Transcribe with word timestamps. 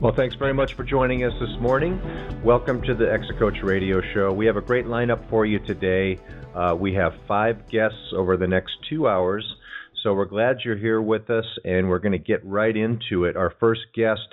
Well, 0.00 0.14
thanks 0.14 0.34
very 0.34 0.54
much 0.54 0.72
for 0.72 0.82
joining 0.82 1.24
us 1.24 1.32
this 1.38 1.60
morning. 1.60 2.00
Welcome 2.42 2.80
to 2.84 2.94
the 2.94 3.12
Exit 3.12 3.38
Coach 3.38 3.62
Radio 3.62 4.00
Show. 4.14 4.32
We 4.32 4.46
have 4.46 4.56
a 4.56 4.62
great 4.62 4.86
lineup 4.86 5.28
for 5.28 5.44
you 5.44 5.58
today. 5.58 6.18
Uh, 6.54 6.74
we 6.74 6.94
have 6.94 7.12
five 7.28 7.68
guests 7.68 8.14
over 8.16 8.38
the 8.38 8.46
next 8.46 8.72
two 8.88 9.06
hours. 9.06 9.44
So 10.02 10.14
we're 10.14 10.24
glad 10.24 10.60
you're 10.64 10.78
here 10.78 11.02
with 11.02 11.28
us, 11.28 11.44
and 11.66 11.90
we're 11.90 11.98
going 11.98 12.12
to 12.12 12.18
get 12.18 12.42
right 12.46 12.74
into 12.74 13.26
it. 13.26 13.36
Our 13.36 13.52
first 13.60 13.82
guest 13.94 14.26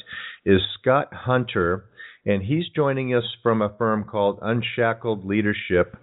is 0.45 0.61
Scott 0.79 1.13
Hunter, 1.13 1.89
and 2.25 2.41
he's 2.41 2.69
joining 2.73 3.13
us 3.13 3.25
from 3.43 3.61
a 3.61 3.75
firm 3.77 4.05
called 4.05 4.39
Unshackled 4.41 5.25
Leadership, 5.25 5.97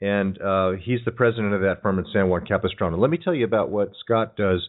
and 0.00 0.40
uh, 0.40 0.72
he's 0.80 1.00
the 1.04 1.10
president 1.10 1.54
of 1.54 1.62
that 1.62 1.82
firm 1.82 1.98
in 1.98 2.06
San 2.12 2.28
Juan 2.28 2.46
Capistrano. 2.46 2.98
Let 2.98 3.10
me 3.10 3.18
tell 3.18 3.34
you 3.34 3.46
about 3.46 3.70
what 3.70 3.90
Scott 4.04 4.36
does. 4.36 4.60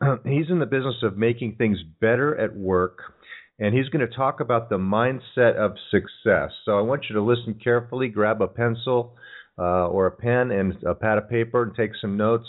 he's 0.24 0.48
in 0.48 0.58
the 0.58 0.64
business 0.64 1.02
of 1.02 1.18
making 1.18 1.56
things 1.56 1.78
better 2.00 2.34
at 2.38 2.56
work 2.56 3.12
and 3.58 3.74
he's 3.74 3.88
going 3.88 4.06
to 4.06 4.14
talk 4.14 4.40
about 4.40 4.68
the 4.68 4.78
mindset 4.78 5.56
of 5.56 5.72
success. 5.90 6.50
So 6.64 6.78
I 6.78 6.82
want 6.82 7.04
you 7.08 7.14
to 7.14 7.22
listen 7.22 7.58
carefully, 7.62 8.08
grab 8.08 8.40
a 8.42 8.48
pencil 8.48 9.14
uh, 9.58 9.88
or 9.88 10.06
a 10.06 10.10
pen 10.10 10.50
and 10.50 10.74
a 10.84 10.94
pad 10.94 11.18
of 11.18 11.28
paper 11.28 11.62
and 11.62 11.74
take 11.74 11.90
some 12.00 12.16
notes. 12.16 12.46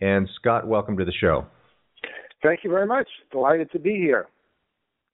And 0.00 0.28
Scott, 0.40 0.66
welcome 0.66 0.96
to 0.98 1.04
the 1.04 1.12
show. 1.12 1.46
Thank 2.42 2.60
you 2.64 2.70
very 2.70 2.86
much. 2.86 3.06
Delighted 3.30 3.70
to 3.72 3.78
be 3.78 3.96
here. 3.96 4.26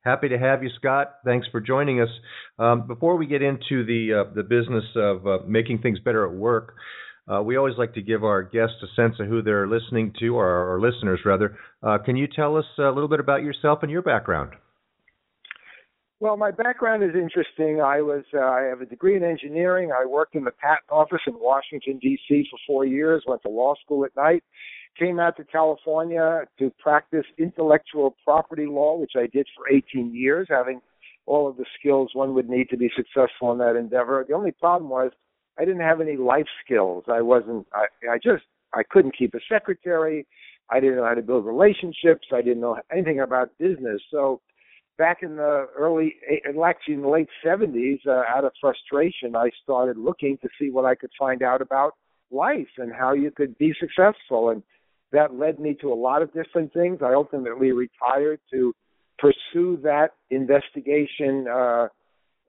Happy 0.05 0.29
to 0.29 0.39
have 0.39 0.63
you, 0.63 0.71
Scott. 0.77 1.17
Thanks 1.25 1.49
for 1.51 1.61
joining 1.61 2.01
us. 2.01 2.09
Um, 2.61 2.87
before 2.87 3.17
we 3.17 3.27
get 3.27 3.43
into 3.43 3.85
the 3.85 4.25
uh, 4.25 4.35
the 4.35 4.45
business 4.45 4.85
of 4.95 5.27
uh, 5.27 5.39
making 5.49 5.81
things 5.81 5.99
better 5.99 6.25
at 6.25 6.33
work, 6.33 6.77
uh, 7.27 7.43
we 7.43 7.57
always 7.57 7.75
like 7.77 7.95
to 7.95 8.03
give 8.03 8.23
our 8.23 8.45
guests 8.45 8.77
a 8.85 8.87
sense 8.95 9.17
of 9.19 9.27
who 9.27 9.43
they're 9.43 9.67
listening 9.67 10.13
to, 10.21 10.37
or 10.37 10.47
our 10.47 10.81
listeners 10.81 11.19
rather. 11.25 11.59
Uh, 11.83 11.99
can 11.99 12.15
you 12.15 12.29
tell 12.29 12.57
us 12.57 12.65
a 12.79 12.83
little 12.83 13.09
bit 13.09 13.19
about 13.19 13.43
yourself 13.43 13.81
and 13.83 13.91
your 13.91 14.03
background? 14.03 14.53
Well, 16.19 16.39
my 16.39 16.51
background 16.51 17.03
is 17.05 17.15
interesting. 17.15 17.83
I 17.83 18.01
was 18.01 18.25
uh, 18.33 18.39
I 18.41 18.63
have 18.63 18.81
a 18.81 18.87
degree 18.87 19.17
in 19.17 19.23
engineering. 19.23 19.91
I 19.93 20.07
worked 20.07 20.35
in 20.35 20.45
the 20.45 20.51
patent 20.51 20.91
office 20.91 21.21
in 21.27 21.35
Washington 21.35 21.99
D.C. 22.01 22.47
for 22.51 22.59
4 22.67 22.87
years, 22.87 23.25
went 23.27 23.43
to 23.43 23.51
law 23.51 23.75
school 23.85 24.03
at 24.07 24.17
night, 24.17 24.43
came 24.99 25.21
out 25.21 25.37
to 25.37 25.45
California 25.45 26.45
to 26.59 26.73
practice 26.79 27.27
intellectual 27.39 28.17
property 28.25 28.65
law, 28.67 28.97
which 28.97 29.13
I 29.15 29.27
did 29.27 29.47
for 29.55 29.69
18 29.71 30.15
years, 30.15 30.47
having 30.49 30.81
all 31.27 31.49
of 31.49 31.59
the 31.59 31.67
skills 31.79 32.11
one 32.15 32.33
would 32.35 32.49
need 32.49 32.71
to 32.71 32.79
be 32.79 32.91
successful 32.97 33.53
in 33.53 33.59
that 33.59 33.77
endeavor. 33.77 34.25
The 34.27 34.35
only 34.35 34.53
problem 34.53 34.89
was 34.89 35.13
I 35.59 35.67
didn't 35.67 35.83
have 35.83 36.01
any 36.01 36.17
life 36.17 36.47
skills. 36.65 37.05
I 37.09 37.21
wasn't 37.21 37.67
I 37.75 37.87
I 38.11 38.17
just 38.17 38.45
I 38.73 38.85
couldn't 38.89 39.17
keep 39.19 39.35
a 39.35 39.41
secretary. 39.53 40.27
I 40.71 40.81
didn't 40.81 40.97
know 40.97 41.05
how 41.05 41.15
to 41.15 41.23
build 41.23 41.45
relationships. 41.45 42.29
I 42.33 42.41
didn't 42.41 42.61
know 42.61 42.79
anything 42.91 43.21
about 43.21 43.51
business. 43.59 44.01
So 44.11 44.41
back 44.99 45.19
in 45.23 45.37
the 45.37 45.67
early, 45.77 46.17
actually 46.65 46.95
in 46.95 47.03
the 47.03 47.09
late 47.09 47.29
70s, 47.45 48.07
uh, 48.07 48.23
out 48.29 48.45
of 48.45 48.53
frustration, 48.61 49.37
I 49.37 49.51
started 49.63 49.97
looking 49.97 50.39
to 50.43 50.49
see 50.59 50.71
what 50.71 50.85
I 50.85 50.95
could 50.95 51.11
find 51.19 51.43
out 51.43 51.61
about 51.61 51.93
life 52.31 52.69
and 52.79 52.93
how 52.93 53.13
you 53.13 53.31
could 53.31 53.57
be 53.59 53.75
successful. 53.79 54.51
And 54.51 54.63
that 55.13 55.35
led 55.35 55.59
me 55.59 55.75
to 55.81 55.93
a 55.93 55.95
lot 55.95 56.23
of 56.23 56.33
different 56.33 56.73
things. 56.73 57.01
I 57.03 57.15
ultimately 57.15 57.73
retired 57.73 58.41
to 58.53 58.75
pursue 59.19 59.79
that 59.83 60.11
investigation 60.31 61.47
uh, 61.49 61.89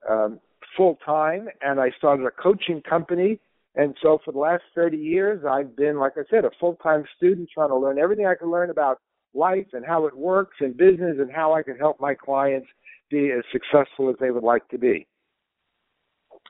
um, 0.08 0.40
full 0.76 0.98
time, 1.04 1.48
and 1.62 1.80
I 1.80 1.90
started 1.96 2.26
a 2.26 2.30
coaching 2.30 2.82
company. 2.82 3.40
And 3.74 3.96
so 4.02 4.18
for 4.24 4.32
the 4.32 4.38
last 4.38 4.64
30 4.74 4.96
years, 4.96 5.44
I've 5.48 5.76
been, 5.76 5.98
like 5.98 6.12
I 6.16 6.22
said, 6.30 6.44
a 6.44 6.50
full 6.58 6.74
time 6.76 7.04
student 7.16 7.48
trying 7.52 7.68
to 7.68 7.76
learn 7.76 7.98
everything 7.98 8.26
I 8.26 8.34
could 8.34 8.48
learn 8.48 8.70
about 8.70 8.98
life 9.34 9.66
and 9.72 9.84
how 9.84 10.06
it 10.06 10.16
works 10.16 10.56
in 10.60 10.72
business 10.72 11.16
and 11.18 11.30
how 11.30 11.54
I 11.54 11.62
can 11.62 11.76
help 11.76 12.00
my 12.00 12.14
clients 12.14 12.68
be 13.10 13.30
as 13.30 13.44
successful 13.52 14.10
as 14.10 14.16
they 14.20 14.30
would 14.30 14.42
like 14.42 14.68
to 14.68 14.78
be. 14.78 15.06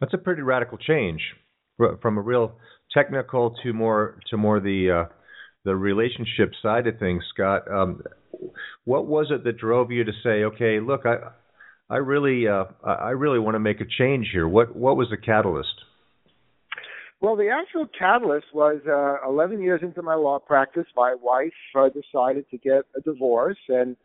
That's 0.00 0.14
a 0.14 0.18
pretty 0.18 0.42
radical 0.42 0.78
change 0.78 1.20
from 2.00 2.18
a 2.18 2.20
real 2.20 2.56
technical 2.92 3.54
to 3.62 3.72
more 3.72 4.18
to 4.30 4.36
more 4.36 4.60
the 4.60 5.06
uh, 5.08 5.12
the 5.64 5.76
relationship 5.76 6.52
side 6.62 6.86
of 6.86 6.98
things, 6.98 7.22
Scott. 7.34 7.62
Um, 7.70 8.02
what 8.84 9.06
was 9.06 9.28
it 9.30 9.44
that 9.44 9.58
drove 9.58 9.90
you 9.90 10.04
to 10.04 10.12
say, 10.22 10.44
okay, 10.44 10.80
look, 10.80 11.02
I 11.04 11.30
I 11.90 11.96
really 11.98 12.46
uh, 12.48 12.64
I 12.84 13.10
really 13.10 13.38
want 13.38 13.54
to 13.54 13.60
make 13.60 13.80
a 13.80 13.86
change 13.98 14.28
here. 14.32 14.46
What 14.46 14.74
what 14.76 14.96
was 14.96 15.08
the 15.10 15.16
catalyst? 15.16 15.74
Well, 17.20 17.34
the 17.34 17.48
actual 17.48 17.86
catalyst 17.98 18.46
was 18.54 18.80
uh, 18.86 19.28
11 19.28 19.60
years 19.60 19.80
into 19.82 20.02
my 20.02 20.14
law 20.14 20.38
practice. 20.38 20.86
My 20.96 21.16
wife 21.20 21.52
uh, 21.74 21.88
decided 21.88 22.48
to 22.50 22.58
get 22.58 22.82
a 22.96 23.00
divorce, 23.00 23.58
and 23.68 23.96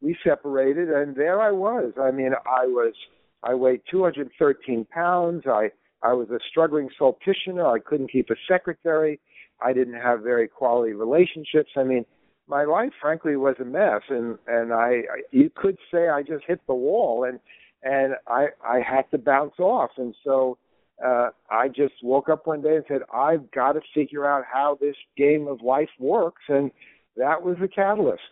we 0.00 0.16
separated. 0.22 0.88
And 0.88 1.16
there 1.16 1.40
I 1.40 1.50
was. 1.50 1.92
I 2.00 2.12
mean, 2.12 2.32
I 2.46 2.66
was 2.66 2.94
I 3.42 3.54
weighed 3.54 3.82
213 3.90 4.86
pounds. 4.92 5.44
I 5.46 5.70
I 6.02 6.12
was 6.12 6.30
a 6.30 6.38
struggling 6.48 6.88
practitioner. 6.96 7.66
I 7.66 7.80
couldn't 7.80 8.12
keep 8.12 8.30
a 8.30 8.36
secretary. 8.48 9.18
I 9.60 9.72
didn't 9.72 10.00
have 10.00 10.22
very 10.22 10.46
quality 10.46 10.92
relationships. 10.92 11.70
I 11.76 11.82
mean, 11.82 12.06
my 12.46 12.64
life, 12.64 12.92
frankly, 13.00 13.36
was 13.36 13.56
a 13.60 13.64
mess. 13.64 14.02
And 14.08 14.38
and 14.46 14.72
I, 14.72 15.02
I 15.12 15.22
you 15.32 15.50
could 15.54 15.76
say 15.92 16.08
I 16.08 16.22
just 16.22 16.44
hit 16.46 16.60
the 16.68 16.74
wall, 16.74 17.24
and 17.24 17.40
and 17.82 18.14
I 18.28 18.48
I 18.64 18.80
had 18.80 19.10
to 19.10 19.18
bounce 19.18 19.58
off. 19.58 19.90
And 19.96 20.14
so 20.22 20.56
uh, 21.04 21.30
I 21.50 21.68
just 21.68 21.94
woke 22.02 22.28
up 22.28 22.46
one 22.46 22.62
day 22.62 22.76
and 22.76 22.84
said, 22.88 23.00
I've 23.12 23.50
got 23.50 23.72
to 23.72 23.80
figure 23.94 24.26
out 24.26 24.44
how 24.50 24.78
this 24.80 24.96
game 25.16 25.46
of 25.48 25.62
life 25.62 25.88
works. 25.98 26.42
And 26.48 26.70
that 27.16 27.42
was 27.42 27.56
the 27.60 27.68
catalyst. 27.68 28.22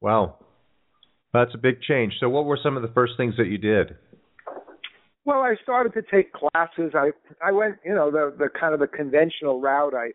Wow. 0.00 0.36
That's 1.32 1.54
a 1.54 1.58
big 1.58 1.80
change. 1.82 2.14
So, 2.20 2.28
what 2.28 2.44
were 2.44 2.58
some 2.62 2.76
of 2.76 2.82
the 2.82 2.92
first 2.92 3.14
things 3.16 3.34
that 3.38 3.46
you 3.46 3.58
did? 3.58 3.96
Well, 5.24 5.38
I 5.38 5.54
started 5.62 5.94
to 5.94 6.02
take 6.02 6.32
classes. 6.32 6.92
I 6.94 7.10
I 7.42 7.52
went, 7.52 7.76
you 7.84 7.94
know, 7.94 8.10
the 8.10 8.34
the 8.36 8.48
kind 8.48 8.74
of 8.74 8.80
the 8.80 8.86
conventional 8.86 9.60
route. 9.60 9.94
I 9.94 10.10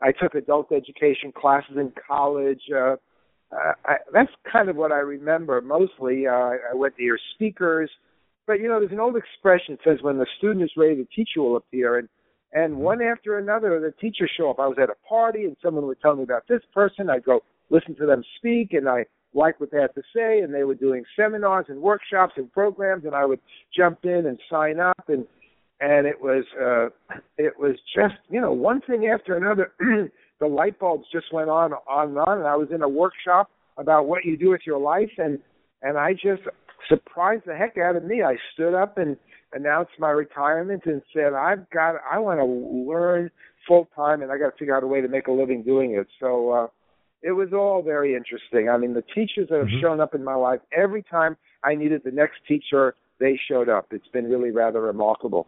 I 0.00 0.12
took 0.12 0.34
adult 0.34 0.72
education 0.72 1.32
classes 1.36 1.76
in 1.76 1.92
college. 2.06 2.62
Uh, 2.74 2.96
uh, 3.52 3.72
I, 3.84 3.96
that's 4.12 4.30
kind 4.50 4.70
of 4.70 4.76
what 4.76 4.92
I 4.92 4.98
remember 4.98 5.60
mostly. 5.60 6.26
Uh, 6.26 6.32
I 6.32 6.74
went 6.74 6.96
to 6.96 7.02
hear 7.02 7.18
speakers. 7.34 7.90
But 8.46 8.60
you 8.60 8.68
know, 8.68 8.80
there's 8.80 8.92
an 8.92 9.00
old 9.00 9.16
expression 9.16 9.76
that 9.76 9.84
says 9.84 10.02
when 10.02 10.18
the 10.18 10.26
student 10.38 10.64
is 10.64 10.72
ready, 10.76 10.96
the 10.96 11.08
teacher 11.14 11.40
will 11.42 11.56
appear. 11.56 11.98
And 11.98 12.08
and 12.52 12.76
one 12.76 13.00
after 13.00 13.38
another, 13.38 13.80
the 13.80 13.92
teachers 13.92 14.30
show 14.36 14.50
up. 14.50 14.60
I 14.60 14.66
was 14.66 14.76
at 14.80 14.90
a 14.90 15.08
party 15.08 15.44
and 15.44 15.56
someone 15.62 15.86
would 15.86 16.00
tell 16.00 16.16
me 16.16 16.22
about 16.22 16.46
this 16.48 16.60
person. 16.74 17.08
I'd 17.08 17.24
go 17.24 17.42
listen 17.70 17.94
to 17.96 18.06
them 18.06 18.22
speak, 18.36 18.74
and 18.74 18.88
I 18.88 19.06
liked 19.32 19.60
what 19.60 19.70
they 19.70 19.80
had 19.80 19.94
to 19.94 20.02
say. 20.14 20.40
And 20.40 20.52
they 20.52 20.64
were 20.64 20.74
doing 20.74 21.04
seminars 21.16 21.66
and 21.68 21.80
workshops 21.80 22.34
and 22.36 22.52
programs, 22.52 23.04
and 23.04 23.14
I 23.14 23.24
would 23.24 23.40
jump 23.74 24.04
in 24.04 24.26
and 24.26 24.38
sign 24.50 24.80
up. 24.80 25.08
And 25.08 25.26
and 25.80 26.06
it 26.06 26.20
was 26.20 26.44
uh, 26.60 27.16
it 27.38 27.58
was 27.58 27.76
just 27.94 28.14
you 28.28 28.40
know 28.40 28.52
one 28.52 28.80
thing 28.82 29.06
after 29.06 29.36
another. 29.36 29.72
the 30.40 30.46
light 30.46 30.78
bulbs 30.78 31.06
just 31.12 31.32
went 31.32 31.48
on 31.48 31.72
on 31.72 32.08
and 32.08 32.18
on. 32.18 32.38
And 32.38 32.46
I 32.46 32.56
was 32.56 32.68
in 32.72 32.82
a 32.82 32.88
workshop 32.88 33.50
about 33.78 34.06
what 34.06 34.24
you 34.24 34.36
do 34.36 34.50
with 34.50 34.62
your 34.66 34.78
life, 34.78 35.10
and 35.16 35.38
and 35.80 35.96
I 35.96 36.12
just 36.12 36.42
surprised 36.88 37.44
the 37.46 37.56
heck 37.56 37.78
out 37.78 37.96
of 37.96 38.04
me. 38.04 38.22
I 38.22 38.36
stood 38.52 38.74
up 38.74 38.98
and 38.98 39.16
announced 39.52 39.92
my 39.98 40.10
retirement 40.10 40.82
and 40.86 41.02
said, 41.14 41.34
I've 41.34 41.68
got, 41.70 41.96
I 42.10 42.18
want 42.18 42.40
to 42.40 42.44
learn 42.44 43.30
full 43.66 43.88
time 43.94 44.22
and 44.22 44.32
I 44.32 44.38
got 44.38 44.50
to 44.50 44.56
figure 44.58 44.76
out 44.76 44.82
a 44.82 44.86
way 44.86 45.00
to 45.00 45.08
make 45.08 45.26
a 45.26 45.32
living 45.32 45.62
doing 45.62 45.92
it. 45.94 46.06
So, 46.20 46.50
uh, 46.50 46.66
it 47.22 47.32
was 47.32 47.52
all 47.52 47.82
very 47.82 48.16
interesting. 48.16 48.68
I 48.68 48.76
mean, 48.76 48.94
the 48.94 49.02
teachers 49.02 49.48
that 49.48 49.58
have 49.58 49.68
mm-hmm. 49.68 49.80
shown 49.80 50.00
up 50.00 50.14
in 50.14 50.24
my 50.24 50.34
life, 50.34 50.60
every 50.76 51.02
time 51.04 51.36
I 51.62 51.74
needed 51.74 52.02
the 52.04 52.10
next 52.10 52.38
teacher, 52.48 52.94
they 53.20 53.38
showed 53.48 53.68
up. 53.68 53.86
It's 53.92 54.08
been 54.08 54.28
really 54.28 54.50
rather 54.50 54.80
remarkable. 54.80 55.46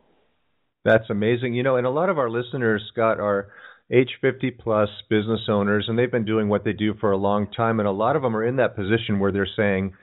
That's 0.85 1.11
amazing. 1.11 1.55
You 1.55 1.63
know, 1.63 1.77
and 1.77 1.87
a 1.87 1.91
lot 1.91 2.11
of 2.11 2.19
our 2.19 2.31
listeners, 2.31 2.83
Scott, 2.93 3.19
are 3.19 3.49
age 3.91 4.11
50 4.21 4.53
plus 4.53 4.89
business 5.11 5.41
owners, 5.49 5.87
and 5.89 5.99
they've 5.99 6.11
been 6.11 6.25
doing 6.25 6.49
what 6.49 6.65
they 6.65 6.73
do 6.73 6.95
for 7.01 7.11
a 7.11 7.17
long 7.17 7.51
time. 7.51 7.81
And 7.81 7.89
a 7.89 7.93
lot 7.93 8.17
of 8.17 8.23
them 8.23 8.37
are 8.37 8.47
in 8.47 8.57
that 8.57 8.77
position 8.77 9.19
where 9.19 9.33
they're 9.33 9.49
saying, 9.57 9.95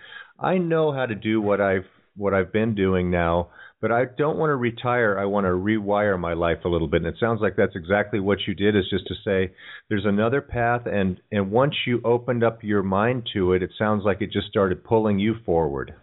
I 0.42 0.58
know 0.58 0.92
how 0.92 1.06
to 1.06 1.16
do 1.16 1.40
what 1.42 1.62
I've 1.62 1.86
what 2.18 2.34
I've 2.34 2.52
been 2.52 2.76
doing 2.76 3.10
now, 3.10 3.50
but 3.80 3.92
I 3.92 4.04
don't 4.18 4.38
want 4.38 4.50
to 4.50 4.56
retire. 4.56 5.18
I 5.18 5.26
want 5.26 5.46
to 5.46 5.52
rewire 5.52 6.20
my 6.20 6.34
life 6.34 6.58
a 6.66 6.68
little 6.68 6.88
bit. 6.88 7.04
And 7.04 7.08
it 7.08 7.16
sounds 7.20 7.40
like 7.42 7.56
that's 7.56 7.76
exactly 7.76 8.20
what 8.20 8.40
you 8.46 8.54
did 8.54 8.76
is 8.76 8.84
just 8.90 9.08
to 9.08 9.16
say 9.24 9.54
there's 9.88 10.06
another 10.06 10.42
path 10.42 10.82
and 10.86 11.22
and 11.32 11.52
once 11.52 11.76
you 11.86 12.02
opened 12.04 12.44
up 12.44 12.64
your 12.64 12.84
mind 12.84 13.30
to 13.34 13.54
it, 13.54 13.64
it 13.64 13.72
sounds 13.78 14.04
like 14.04 14.22
it 14.22 14.32
just 14.32 14.48
started 14.48 14.84
pulling 14.84 15.20
you 15.20 15.36
forward. 15.46 15.94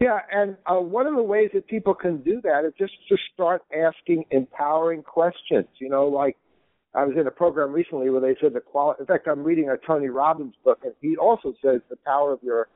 Yeah, 0.00 0.18
and 0.30 0.56
uh, 0.66 0.80
one 0.80 1.06
of 1.06 1.14
the 1.14 1.22
ways 1.22 1.50
that 1.54 1.66
people 1.66 1.94
can 1.94 2.22
do 2.22 2.40
that 2.42 2.64
is 2.64 2.72
just 2.78 2.94
to 3.08 3.16
start 3.34 3.62
asking 3.74 4.24
empowering 4.30 5.02
questions. 5.02 5.68
You 5.78 5.88
know, 5.88 6.06
like 6.06 6.36
I 6.94 7.04
was 7.04 7.16
in 7.18 7.26
a 7.26 7.30
program 7.30 7.72
recently 7.72 8.10
where 8.10 8.20
they 8.20 8.36
said 8.40 8.52
the 8.52 8.60
quality. 8.60 9.00
In 9.00 9.06
fact, 9.06 9.26
I'm 9.26 9.42
reading 9.42 9.68
a 9.68 9.76
Tony 9.86 10.08
Robbins 10.08 10.54
book, 10.64 10.80
and 10.84 10.92
he 11.00 11.16
also 11.16 11.54
says 11.62 11.80
the 11.88 11.96
power 12.04 12.32
of 12.32 12.42
your 12.42 12.68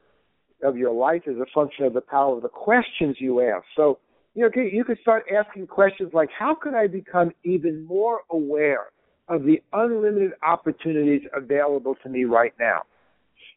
of 0.63 0.77
your 0.77 0.93
life 0.93 1.23
is 1.27 1.37
a 1.39 1.47
function 1.55 1.85
of 1.85 1.95
the 1.95 2.01
power 2.01 2.37
of 2.37 2.43
the 2.43 2.49
questions 2.49 3.17
you 3.19 3.41
ask. 3.41 3.65
So, 3.77 3.99
you 4.35 4.43
know, 4.43 4.63
you 4.63 4.85
could 4.85 4.99
start 5.01 5.25
asking 5.35 5.67
questions 5.67 6.11
like, 6.13 6.29
how 6.37 6.55
could 6.55 6.75
I 6.75 6.87
become 6.87 7.31
even 7.45 7.85
more 7.85 8.21
aware 8.31 8.87
of 9.29 9.45
the 9.45 9.63
unlimited 9.73 10.33
opportunities 10.43 11.23
available 11.35 11.97
to 12.03 12.09
me 12.09 12.25
right 12.25 12.55
now? 12.59 12.83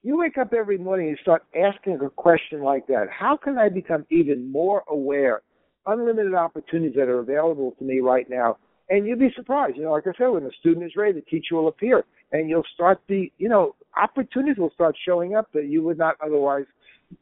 You 0.01 0.17
wake 0.17 0.37
up 0.37 0.53
every 0.53 0.77
morning 0.77 1.09
and 1.09 1.17
start 1.21 1.43
asking 1.55 1.99
a 2.01 2.09
question 2.09 2.61
like 2.61 2.87
that. 2.87 3.07
How 3.09 3.35
can 3.35 3.57
I 3.57 3.67
become 3.69 4.05
even 4.09 4.49
more 4.49 4.83
aware? 4.87 5.41
Unlimited 5.85 6.33
opportunities 6.33 6.95
that 6.95 7.09
are 7.09 7.19
available 7.19 7.75
to 7.79 7.83
me 7.83 7.99
right 7.99 8.29
now. 8.29 8.57
And 8.89 9.05
you'd 9.05 9.19
be 9.19 9.29
surprised. 9.35 9.77
You 9.77 9.83
know, 9.83 9.91
like 9.91 10.07
I 10.07 10.11
said, 10.17 10.27
when 10.27 10.43
the 10.43 10.51
student 10.59 10.85
is 10.85 10.93
ready, 10.95 11.13
the 11.13 11.21
teacher 11.21 11.55
will 11.55 11.67
appear. 11.67 12.03
And 12.31 12.49
you'll 12.49 12.63
start 12.73 12.99
the, 13.07 13.31
you 13.37 13.49
know, 13.49 13.75
opportunities 13.95 14.57
will 14.57 14.71
start 14.71 14.95
showing 15.05 15.35
up 15.35 15.51
that 15.53 15.65
you 15.65 15.83
would 15.83 15.97
not 15.97 16.15
otherwise 16.23 16.65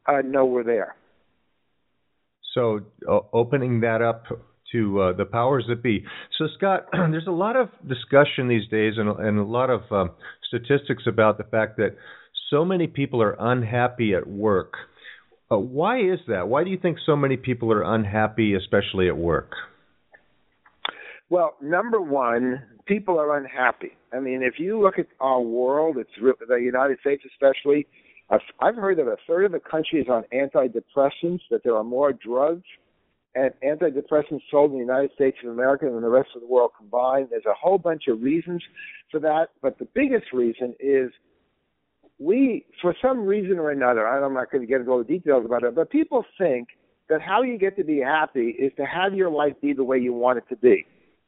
uh, 0.05 0.21
know 0.23 0.45
were 0.45 0.63
there. 0.63 0.95
So 2.53 2.79
uh, 3.07 3.19
opening 3.33 3.81
that 3.81 4.01
up 4.01 4.23
to 4.71 5.01
uh, 5.01 5.13
the 5.13 5.25
powers 5.25 5.65
that 5.69 5.81
be. 5.81 6.03
So 6.37 6.47
Scott, 6.57 6.87
there's 6.91 7.27
a 7.27 7.31
lot 7.31 7.55
of 7.55 7.69
discussion 7.87 8.47
these 8.47 8.67
days 8.69 8.93
and, 8.97 9.09
and 9.09 9.39
a 9.39 9.43
lot 9.43 9.69
of 9.69 9.81
um, 9.91 10.11
statistics 10.47 11.03
about 11.07 11.37
the 11.37 11.43
fact 11.43 11.77
that 11.77 11.95
so 12.49 12.65
many 12.65 12.87
people 12.87 13.21
are 13.21 13.35
unhappy 13.39 14.13
at 14.13 14.27
work. 14.27 14.73
Uh, 15.51 15.57
why 15.57 15.99
is 15.99 16.19
that? 16.27 16.47
Why 16.47 16.63
do 16.63 16.69
you 16.69 16.77
think 16.77 16.97
so 17.05 17.15
many 17.15 17.37
people 17.37 17.71
are 17.71 17.83
unhappy, 17.83 18.53
especially 18.53 19.07
at 19.07 19.17
work? 19.17 19.51
Well, 21.29 21.55
number 21.61 21.99
one, 21.99 22.63
people 22.85 23.19
are 23.19 23.37
unhappy. 23.37 23.91
I 24.13 24.19
mean, 24.19 24.41
if 24.41 24.59
you 24.59 24.81
look 24.81 24.97
at 24.97 25.07
our 25.19 25.41
world, 25.41 25.97
it's 25.97 26.09
the 26.19 26.55
United 26.55 26.99
States 27.01 27.23
especially. 27.25 27.85
I've 28.29 28.75
heard 28.75 28.97
that 28.97 29.07
a 29.07 29.17
third 29.27 29.45
of 29.45 29.51
the 29.51 29.59
country 29.59 30.01
is 30.01 30.07
on 30.09 30.23
antidepressants, 30.33 31.41
that 31.51 31.63
there 31.63 31.75
are 31.75 31.83
more 31.83 32.13
drugs 32.13 32.63
and 33.35 33.51
antidepressants 33.63 34.41
sold 34.49 34.71
in 34.71 34.77
the 34.77 34.83
United 34.83 35.11
States 35.15 35.37
of 35.43 35.51
America 35.51 35.85
than 35.85 36.01
the 36.01 36.09
rest 36.09 36.29
of 36.35 36.41
the 36.41 36.47
world 36.47 36.71
combined. 36.77 37.27
There's 37.29 37.45
a 37.45 37.53
whole 37.53 37.77
bunch 37.77 38.03
of 38.07 38.21
reasons 38.21 38.63
for 39.11 39.19
that, 39.19 39.49
but 39.61 39.77
the 39.79 39.87
biggest 39.93 40.33
reason 40.33 40.75
is 40.79 41.11
we, 42.19 42.65
for 42.81 42.95
some 43.01 43.25
reason 43.25 43.59
or 43.59 43.71
another, 43.71 44.07
I'm 44.07 44.33
not 44.33 44.51
going 44.51 44.61
to 44.61 44.67
get 44.67 44.79
into 44.79 44.91
all 44.91 44.97
the 44.97 45.03
details 45.03 45.45
about 45.45 45.63
it, 45.63 45.75
but 45.75 45.89
people 45.89 46.25
think 46.37 46.69
that 47.09 47.21
how 47.21 47.43
you 47.43 47.57
get 47.57 47.77
to 47.77 47.83
be 47.83 47.99
happy 47.99 48.55
is 48.59 48.71
to 48.77 48.85
have 48.85 49.13
your 49.13 49.29
life 49.29 49.53
be 49.61 49.73
the 49.73 49.83
way 49.83 49.99
you 49.99 50.13
want 50.13 50.39
it 50.39 50.45
to 50.49 50.55
be. 50.55 50.85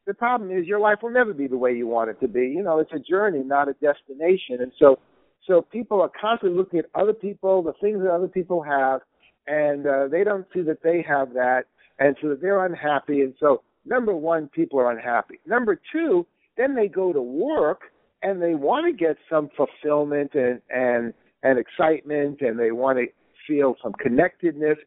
The 0.10 0.16
problem 0.16 0.50
is 0.50 0.66
your 0.66 0.80
life 0.80 0.98
will 1.04 1.12
never 1.12 1.36
be 1.36 1.46
the 1.46 1.56
way 1.56 1.76
you 1.76 1.86
want 1.86 2.10
it 2.10 2.20
to 2.22 2.28
be. 2.28 2.48
You 2.48 2.64
know, 2.64 2.80
it's 2.80 2.92
a 2.92 2.98
journey, 2.98 3.44
not 3.44 3.70
a 3.70 3.74
destination. 3.74 4.58
And 4.60 4.72
so, 4.80 4.98
so 5.46 5.62
people 5.62 6.02
are 6.02 6.10
constantly 6.20 6.58
looking 6.58 6.80
at 6.80 6.86
other 6.96 7.14
people, 7.14 7.62
the 7.62 7.74
things 7.80 8.02
that 8.02 8.12
other 8.12 8.28
people 8.28 8.64
have, 8.64 9.02
and 9.46 9.86
uh, 9.86 10.08
they 10.08 10.24
don't 10.24 10.48
see 10.52 10.62
that 10.62 10.82
they 10.82 11.06
have 11.08 11.34
that, 11.34 11.66
and 12.00 12.18
so 12.24 12.36
they're 12.42 12.66
unhappy. 12.66 13.22
And 13.22 13.36
so, 13.40 13.62
number 13.86 14.16
one, 14.16 14.48
people 14.48 14.80
are 14.80 14.90
unhappy. 14.90 15.40
Number 15.46 15.80
two, 15.94 16.26
then 16.58 16.74
they 16.74 16.88
go 16.88 17.14
to 17.14 17.22
work 17.22 17.82
and 18.24 18.42
they 18.42 18.56
want 18.56 18.88
to 18.88 18.98
get 18.98 19.16
some 19.30 19.50
fulfillment 19.56 20.32
and 20.34 20.60
and 20.72 21.14
and 21.44 21.60
excitement, 21.60 22.42
and 22.42 22.58
they 22.58 22.72
want 22.72 22.98
to 22.98 23.06
feel 23.48 23.76
some 23.84 23.94
connectedness. 23.94 24.80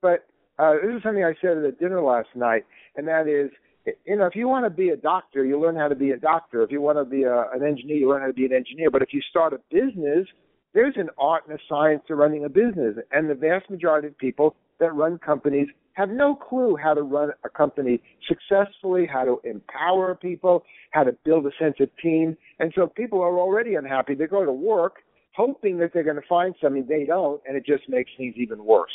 But 0.00 0.24
uh, 0.58 0.76
this 0.82 0.96
is 0.96 1.02
something 1.02 1.22
I 1.22 1.34
said 1.42 1.58
at 1.58 1.64
a 1.64 1.72
dinner 1.72 2.00
last 2.00 2.28
night, 2.34 2.64
and 2.96 3.06
that 3.08 3.28
is, 3.28 3.50
you 4.06 4.16
know, 4.16 4.26
if 4.26 4.36
you 4.36 4.48
want 4.48 4.66
to 4.66 4.70
be 4.70 4.90
a 4.90 4.96
doctor, 4.96 5.44
you 5.44 5.60
learn 5.60 5.76
how 5.76 5.88
to 5.88 5.94
be 5.94 6.10
a 6.10 6.16
doctor. 6.16 6.62
If 6.62 6.70
you 6.70 6.80
want 6.80 6.98
to 6.98 7.04
be 7.04 7.22
a, 7.22 7.50
an 7.52 7.64
engineer, 7.66 7.96
you 7.96 8.08
learn 8.08 8.20
how 8.20 8.26
to 8.26 8.32
be 8.32 8.44
an 8.44 8.52
engineer. 8.52 8.90
But 8.90 9.02
if 9.02 9.12
you 9.12 9.20
start 9.30 9.52
a 9.52 9.60
business, 9.70 10.26
there's 10.74 10.94
an 10.96 11.08
art 11.18 11.44
and 11.48 11.58
a 11.58 11.62
science 11.68 12.02
to 12.08 12.14
running 12.14 12.44
a 12.44 12.48
business, 12.48 12.96
and 13.10 13.28
the 13.28 13.34
vast 13.34 13.68
majority 13.70 14.08
of 14.08 14.18
people 14.18 14.54
that 14.78 14.94
run 14.94 15.18
companies 15.18 15.68
have 15.94 16.08
no 16.08 16.34
clue 16.34 16.76
how 16.80 16.94
to 16.94 17.02
run 17.02 17.30
a 17.44 17.48
company 17.48 18.00
successfully, 18.28 19.06
how 19.12 19.24
to 19.24 19.40
empower 19.44 20.14
people, 20.14 20.62
how 20.92 21.02
to 21.02 21.12
build 21.24 21.44
a 21.46 21.50
sense 21.58 21.74
of 21.80 21.88
team. 22.02 22.36
And 22.58 22.72
so 22.74 22.86
people 22.86 23.20
are 23.20 23.38
already 23.38 23.74
unhappy. 23.74 24.14
They 24.14 24.26
go 24.26 24.44
to 24.44 24.52
work 24.52 24.98
hoping 25.36 25.78
that 25.78 25.92
they're 25.92 26.04
going 26.04 26.16
to 26.16 26.28
find 26.28 26.54
something 26.60 26.86
they 26.88 27.04
don't, 27.04 27.40
and 27.46 27.56
it 27.56 27.64
just 27.64 27.88
makes 27.88 28.10
things 28.16 28.34
even 28.36 28.64
worse. 28.64 28.90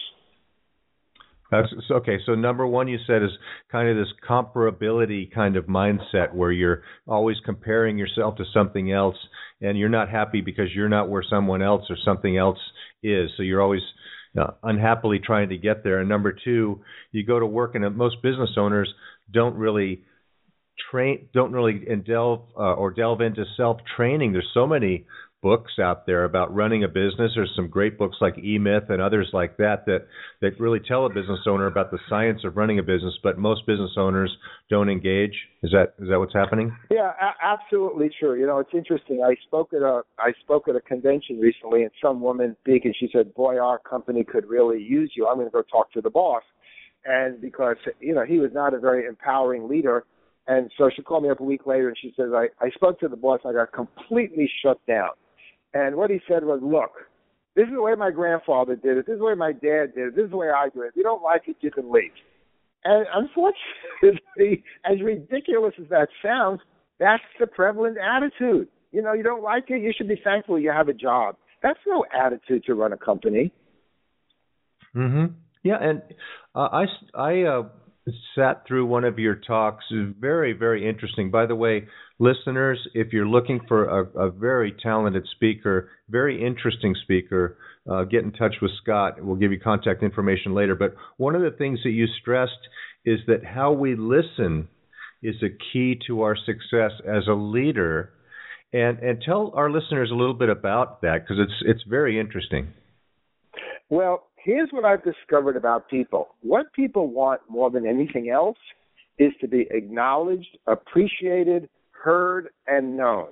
That's 1.52 1.68
okay. 1.92 2.18
So 2.26 2.34
number 2.34 2.66
one, 2.66 2.88
you 2.88 2.98
said 3.06 3.22
is 3.22 3.30
kind 3.72 3.88
of 3.88 3.96
this 3.96 4.12
comparability 4.28 5.32
kind 5.32 5.56
of 5.56 5.66
mindset 5.66 6.34
where 6.34 6.52
you're 6.52 6.82
always 7.08 7.38
comparing 7.46 7.98
yourself 7.98 8.38
to 8.38 8.44
something 8.54 8.92
else, 8.92 9.16
and 9.62 9.78
you're 9.78 9.90
not 9.90 10.10
happy 10.10 10.42
because 10.42 10.74
you're 10.74 10.90
not 10.90 11.10
where 11.10 11.24
someone 11.30 11.62
else 11.62 11.84
or 11.90 11.98
something 12.04 12.36
else 12.36 12.58
is. 13.04 13.30
So 13.38 13.44
you're 13.44 13.62
always 13.62 13.84
uh, 14.40 14.52
unhappily 14.64 15.20
trying 15.20 15.50
to 15.50 15.58
get 15.58 15.84
there. 15.84 16.00
And 16.00 16.10
number 16.10 16.36
two, 16.44 16.82
you 17.12 17.24
go 17.24 17.40
to 17.40 17.46
work, 17.46 17.76
and 17.76 17.96
most 17.96 18.22
business 18.24 18.52
owners 18.58 18.92
don't 19.32 19.56
really 19.56 20.04
train, 20.92 21.30
don't 21.34 21.52
really 21.52 21.86
delve 22.06 22.42
uh, 22.58 22.74
or 22.74 22.92
delve 22.92 23.22
into 23.22 23.46
self 23.56 23.78
training. 23.96 24.34
There's 24.34 24.50
so 24.54 24.66
many 24.66 25.06
books 25.46 25.74
out 25.80 26.08
there 26.08 26.24
about 26.24 26.52
running 26.56 26.84
a 26.84 26.88
business. 26.88 27.32
There's 27.36 27.54
some 27.56 27.68
great 27.68 28.00
books 28.00 28.18
like 28.20 28.36
E 28.40 28.58
Myth 28.58 28.86
and 28.90 29.00
others 29.00 29.30
like 29.32 29.58
that 29.58 29.86
that 29.86 30.08
that 30.42 30.60
really 30.60 30.80
tell 30.80 31.06
a 31.06 31.10
business 31.10 31.42
owner 31.48 31.68
about 31.68 31.92
the 31.92 32.00
science 32.10 32.42
of 32.44 32.58
running 32.58 32.80
a 32.80 32.82
business. 32.82 33.14
But 33.22 33.38
most 33.38 33.64
business 33.68 33.92
owners 33.96 34.36
don't 34.72 34.90
engage. 34.90 35.36
Is 35.62 35.70
that 35.70 35.94
is 36.04 36.10
that 36.10 36.18
what's 36.18 36.34
happening? 36.34 36.76
Yeah, 36.90 37.12
a- 37.22 37.46
absolutely 37.46 38.10
true. 38.20 38.40
You 38.40 38.48
know, 38.48 38.58
it's 38.58 38.74
interesting. 38.74 39.22
I 39.24 39.36
spoke 39.46 39.72
at 39.72 39.84
a 39.84 40.02
I 40.18 40.34
spoke 40.42 40.68
at 40.68 40.76
a 40.76 40.82
convention 40.82 41.40
recently, 41.40 41.84
and 41.84 41.92
some 42.02 42.22
woman 42.22 42.58
speaking, 42.62 42.92
she 43.00 43.08
said, 43.14 43.32
"Boy, 43.36 43.60
our 43.60 43.78
company 43.78 44.24
could 44.24 44.48
really 44.50 44.82
use 44.82 45.12
you. 45.16 45.28
I'm 45.28 45.36
going 45.36 45.46
to 45.46 45.52
go 45.52 45.62
talk 45.62 45.94
to 45.94 46.02
the 46.02 46.10
boss." 46.10 46.42
And 47.06 47.40
because 47.40 47.78
you 48.00 48.16
know 48.16 48.26
he 48.26 48.40
was 48.40 48.50
not 48.52 48.74
a 48.74 48.80
very 48.80 49.06
empowering 49.06 49.70
leader, 49.70 50.06
and 50.48 50.72
so 50.76 50.90
she 50.96 51.04
called 51.04 51.22
me 51.22 51.30
up 51.30 51.40
a 51.40 51.44
week 51.44 51.68
later 51.68 51.88
and 51.88 51.98
she 52.02 52.14
says, 52.18 52.30
I, 52.34 52.48
I 52.64 52.70
spoke 52.72 53.00
to 53.00 53.08
the 53.08 53.16
boss. 53.16 53.40
I 53.46 53.54
got 53.54 53.72
completely 53.72 54.50
shut 54.64 54.80
down. 54.88 55.10
And 55.76 55.98
what 55.98 56.10
he 56.10 56.20
said 56.28 56.46
was, 56.46 56.62
look, 56.64 56.92
this 57.56 57.68
is 57.68 57.74
the 57.74 57.82
way 57.82 57.94
my 57.96 58.10
grandfather 58.10 58.76
did 58.76 58.98
it. 58.98 59.06
This 59.06 59.14
is 59.14 59.20
the 59.20 59.26
way 59.26 59.36
my 59.36 59.52
dad 59.52 59.94
did 59.94 60.08
it. 60.08 60.16
This 60.16 60.26
is 60.26 60.32
the 60.32 60.38
way 60.38 60.50
I 60.50 60.70
do 60.74 60.82
it. 60.82 60.88
If 60.88 60.96
you 60.96 61.04
don't 61.04 61.22
like 61.22 61.44
it, 61.48 61.58
you 61.60 61.70
can 61.70 61.92
leave. 61.92 62.12
And 62.86 63.06
unfortunately, 63.14 64.64
as 64.86 65.02
ridiculous 65.04 65.74
as 65.80 65.90
that 65.90 66.08
sounds, 66.24 66.62
that's 66.98 67.24
the 67.40 67.48
prevalent 67.48 67.98
attitude. 67.98 68.70
You 68.94 69.02
know, 69.02 69.12
you 69.12 69.24
don't 69.24 69.44
like 69.44 69.66
it, 69.68 69.82
you 69.82 69.92
should 69.96 70.08
be 70.08 70.20
thankful 70.24 70.58
you 70.58 70.72
have 70.72 70.88
a 70.88 70.94
job. 70.94 71.36
That's 71.62 71.80
no 71.86 72.06
attitude 72.14 72.64
to 72.66 72.74
run 72.74 72.94
a 72.94 72.98
company. 72.98 73.52
Mm-hmm. 74.96 75.34
Yeah, 75.64 75.78
and 75.82 76.02
uh, 76.54 76.70
I 76.72 76.86
I 77.14 77.42
uh, 77.42 77.64
sat 78.36 78.66
through 78.66 78.86
one 78.86 79.04
of 79.04 79.20
your 79.20 79.36
talks. 79.36 79.84
Very 79.92 80.54
very 80.54 80.88
interesting. 80.88 81.32
By 81.32 81.48
the 81.48 81.56
way, 81.56 81.88
listeners, 82.20 82.80
if 82.94 83.14
you're 83.14 83.28
looking 83.28 83.60
for 83.68 83.86
a, 83.86 84.28
a 84.28 84.32
very 84.32 84.74
talented 84.82 85.26
speaker, 85.36 85.90
very 86.10 86.46
interesting 86.46 86.96
speaker, 87.04 87.58
uh, 87.90 88.04
get 88.04 88.24
in 88.24 88.32
touch 88.32 88.56
with 88.62 88.72
Scott. 88.82 89.24
We'll 89.24 89.36
give 89.36 89.52
you 89.52 89.60
contact 89.60 90.04
information 90.04 90.54
later. 90.54 90.76
But 90.76 90.96
one 91.18 91.36
of 91.36 91.42
the 91.42 91.52
things 91.52 91.80
that 91.84 91.92
you 91.92 92.08
stressed 92.22 92.52
is 93.06 93.20
that 93.28 93.46
how 93.46 93.72
we 93.74 93.96
listen 93.96 94.68
is 95.22 95.36
a 95.44 95.50
key 95.72 96.00
to 96.08 96.22
our 96.22 96.36
success 96.36 96.92
as 97.08 97.28
a 97.28 97.34
leader. 97.34 98.12
And 98.74 99.00
and 99.00 99.22
tell 99.22 99.54
our 99.56 99.70
listeners 99.72 100.10
a 100.12 100.16
little 100.16 100.34
bit 100.34 100.50
about 100.50 101.02
that 101.02 101.20
because 101.22 101.38
it's 101.40 101.54
it's 101.66 101.84
very 101.88 102.20
interesting. 102.20 102.74
Well, 103.90 104.28
here's 104.44 104.70
what 104.72 104.84
I've 104.84 105.04
discovered 105.04 105.56
about 105.56 105.90
people. 105.90 106.30
What 106.42 106.74
people 106.74 107.08
want 107.08 107.42
more 107.48 107.70
than 107.70 107.86
anything 107.86 108.30
else 108.30 108.58
is 109.18 109.32
to 109.40 109.48
be 109.48 109.68
acknowledged, 109.72 110.58
appreciated, 110.68 111.70
heard, 112.06 112.50
and 112.68 112.96
known. 112.96 113.30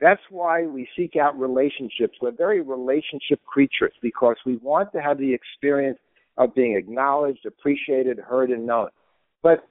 That's 0.00 0.20
why 0.28 0.66
we 0.66 0.86
seek 0.94 1.16
out 1.16 1.38
relationships. 1.40 2.18
We're 2.20 2.30
very 2.30 2.60
relationship 2.60 3.42
creatures 3.46 3.94
because 4.02 4.36
we 4.44 4.58
want 4.58 4.92
to 4.92 5.00
have 5.00 5.16
the 5.16 5.32
experience 5.32 5.98
of 6.36 6.54
being 6.54 6.76
acknowledged, 6.76 7.46
appreciated, 7.46 8.18
heard, 8.18 8.50
and 8.50 8.66
known. 8.66 8.88
But 9.42 9.66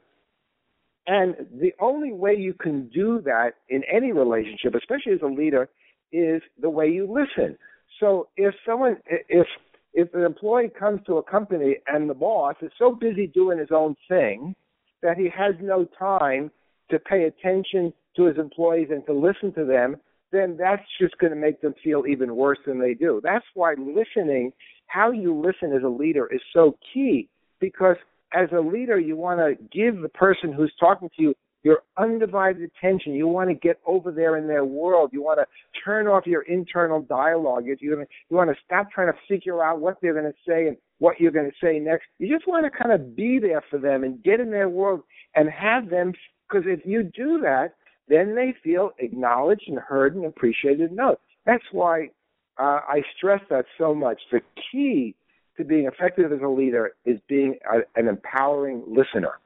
and 1.05 1.35
the 1.61 1.71
only 1.79 2.11
way 2.11 2.33
you 2.35 2.55
can 2.55 2.89
do 2.89 3.21
that 3.25 3.51
in 3.69 3.83
any 3.83 4.11
relationship, 4.11 4.73
especially 4.73 5.13
as 5.13 5.21
a 5.21 5.27
leader, 5.27 5.69
is 6.11 6.41
the 6.59 6.71
way 6.71 6.87
you 6.87 7.05
listen. 7.05 7.55
So 7.99 8.29
if 8.35 8.55
someone 8.65 8.97
if 9.29 9.45
if 9.93 10.11
an 10.15 10.23
employee 10.23 10.71
comes 10.77 11.01
to 11.05 11.17
a 11.17 11.23
company 11.23 11.77
and 11.87 12.09
the 12.09 12.15
boss 12.15 12.55
is 12.63 12.71
so 12.79 12.95
busy 12.95 13.27
doing 13.27 13.59
his 13.59 13.69
own 13.71 13.95
thing 14.09 14.55
that 15.03 15.17
he 15.17 15.29
has 15.29 15.53
no 15.61 15.85
time 15.99 16.49
to 16.89 16.97
pay 16.97 17.25
attention 17.25 17.93
to 18.15 18.25
his 18.25 18.37
employees 18.37 18.87
and 18.91 19.05
to 19.05 19.13
listen 19.13 19.53
to 19.53 19.65
them, 19.65 19.97
then 20.31 20.57
that's 20.57 20.83
just 20.99 21.17
going 21.17 21.31
to 21.31 21.39
make 21.39 21.61
them 21.61 21.73
feel 21.83 22.03
even 22.07 22.35
worse 22.35 22.59
than 22.65 22.79
they 22.79 22.93
do. 22.93 23.21
That's 23.23 23.45
why 23.53 23.75
listening 23.77 24.51
how 24.87 25.11
you 25.11 25.35
listen 25.35 25.75
as 25.75 25.83
a 25.83 25.89
leader 25.89 26.27
is 26.31 26.41
so 26.53 26.77
key 26.93 27.29
because 27.59 27.95
as 28.33 28.49
a 28.51 28.59
leader, 28.59 28.99
you 28.99 29.15
want 29.15 29.39
to 29.39 29.55
give 29.71 30.01
the 30.01 30.09
person 30.09 30.51
who's 30.51 30.73
talking 30.79 31.09
to 31.15 31.21
you 31.21 31.35
your 31.65 31.81
undivided 31.97 32.61
attention. 32.61 33.13
You 33.13 33.27
want 33.27 33.49
to 33.49 33.55
get 33.55 33.79
over 33.87 34.11
there 34.11 34.37
in 34.37 34.47
their 34.47 34.63
world. 34.63 35.09
You 35.11 35.23
want 35.23 35.39
to 35.39 35.47
turn 35.83 36.05
off 36.05 36.27
your 36.27 36.43
internal 36.43 37.01
dialogue. 37.01 37.63
You, 37.65 38.05
want 38.29 38.51
to 38.51 38.55
stop 38.63 38.91
trying 38.91 39.11
to 39.11 39.17
figure 39.27 39.63
out 39.63 39.81
what 39.81 39.97
they're 39.99 40.13
going 40.13 40.31
to 40.31 40.37
say 40.47 40.67
and 40.67 40.77
what 40.99 41.19
you're 41.19 41.31
going 41.31 41.49
to 41.49 41.65
say 41.65 41.79
next. 41.79 42.05
You 42.19 42.31
just 42.31 42.47
want 42.47 42.71
to 42.71 42.83
kind 42.83 42.93
of 42.93 43.15
be 43.15 43.39
there 43.39 43.63
for 43.71 43.79
them 43.79 44.03
and 44.03 44.23
get 44.23 44.39
in 44.39 44.51
their 44.51 44.69
world 44.69 45.01
and 45.33 45.49
have 45.49 45.89
them, 45.89 46.13
because 46.47 46.65
if 46.67 46.85
you 46.85 47.01
do 47.01 47.39
that, 47.41 47.73
then 48.07 48.35
they 48.35 48.53
feel 48.63 48.91
acknowledged 48.99 49.63
and 49.67 49.79
heard 49.79 50.15
and 50.15 50.25
appreciated 50.25 50.89
and 50.89 50.97
known. 50.97 51.15
That's 51.45 51.63
why 51.71 52.09
uh, 52.57 52.79
I 52.87 53.01
stress 53.17 53.41
that 53.49 53.65
so 53.77 53.93
much. 53.93 54.19
The 54.31 54.41
key 54.71 55.15
to 55.57 55.63
being 55.63 55.87
effective 55.87 56.31
as 56.31 56.39
a 56.43 56.47
leader 56.47 56.91
is 57.05 57.19
being 57.27 57.57
a, 57.71 57.99
an 57.99 58.07
empowering 58.07 58.83
listener. 58.87 59.39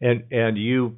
And 0.00 0.24
and 0.30 0.58
you, 0.58 0.96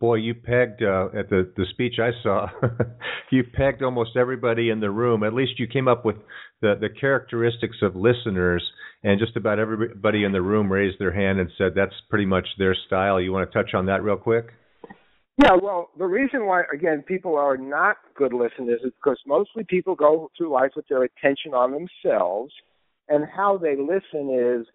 boy, 0.00 0.16
you 0.16 0.34
pegged 0.34 0.82
uh, 0.82 1.08
at 1.16 1.28
the 1.28 1.52
the 1.56 1.66
speech 1.70 1.94
I 2.00 2.10
saw. 2.22 2.48
you 3.30 3.44
pegged 3.44 3.82
almost 3.82 4.16
everybody 4.16 4.70
in 4.70 4.80
the 4.80 4.90
room. 4.90 5.22
At 5.22 5.34
least 5.34 5.58
you 5.58 5.66
came 5.66 5.88
up 5.88 6.04
with 6.04 6.16
the 6.62 6.74
the 6.80 6.88
characteristics 6.88 7.76
of 7.82 7.96
listeners, 7.96 8.64
and 9.02 9.18
just 9.18 9.36
about 9.36 9.58
everybody 9.58 10.24
in 10.24 10.32
the 10.32 10.42
room 10.42 10.72
raised 10.72 10.98
their 10.98 11.12
hand 11.12 11.38
and 11.38 11.50
said 11.58 11.72
that's 11.74 11.94
pretty 12.08 12.26
much 12.26 12.46
their 12.58 12.76
style. 12.86 13.20
You 13.20 13.32
want 13.32 13.50
to 13.50 13.62
touch 13.62 13.74
on 13.74 13.86
that 13.86 14.02
real 14.02 14.16
quick? 14.16 14.46
Yeah, 15.42 15.52
well, 15.62 15.90
the 15.98 16.06
reason 16.06 16.46
why, 16.46 16.62
again, 16.72 17.02
people 17.02 17.36
are 17.36 17.58
not 17.58 17.98
good 18.14 18.32
listeners 18.32 18.80
is 18.82 18.92
because 19.02 19.18
mostly 19.26 19.64
people 19.64 19.94
go 19.94 20.30
through 20.36 20.50
life 20.50 20.70
with 20.74 20.88
their 20.88 21.02
attention 21.02 21.52
on 21.52 21.72
themselves, 21.72 22.52
and 23.08 23.24
how 23.36 23.58
they 23.58 23.76
listen 23.76 24.30
is 24.30 24.66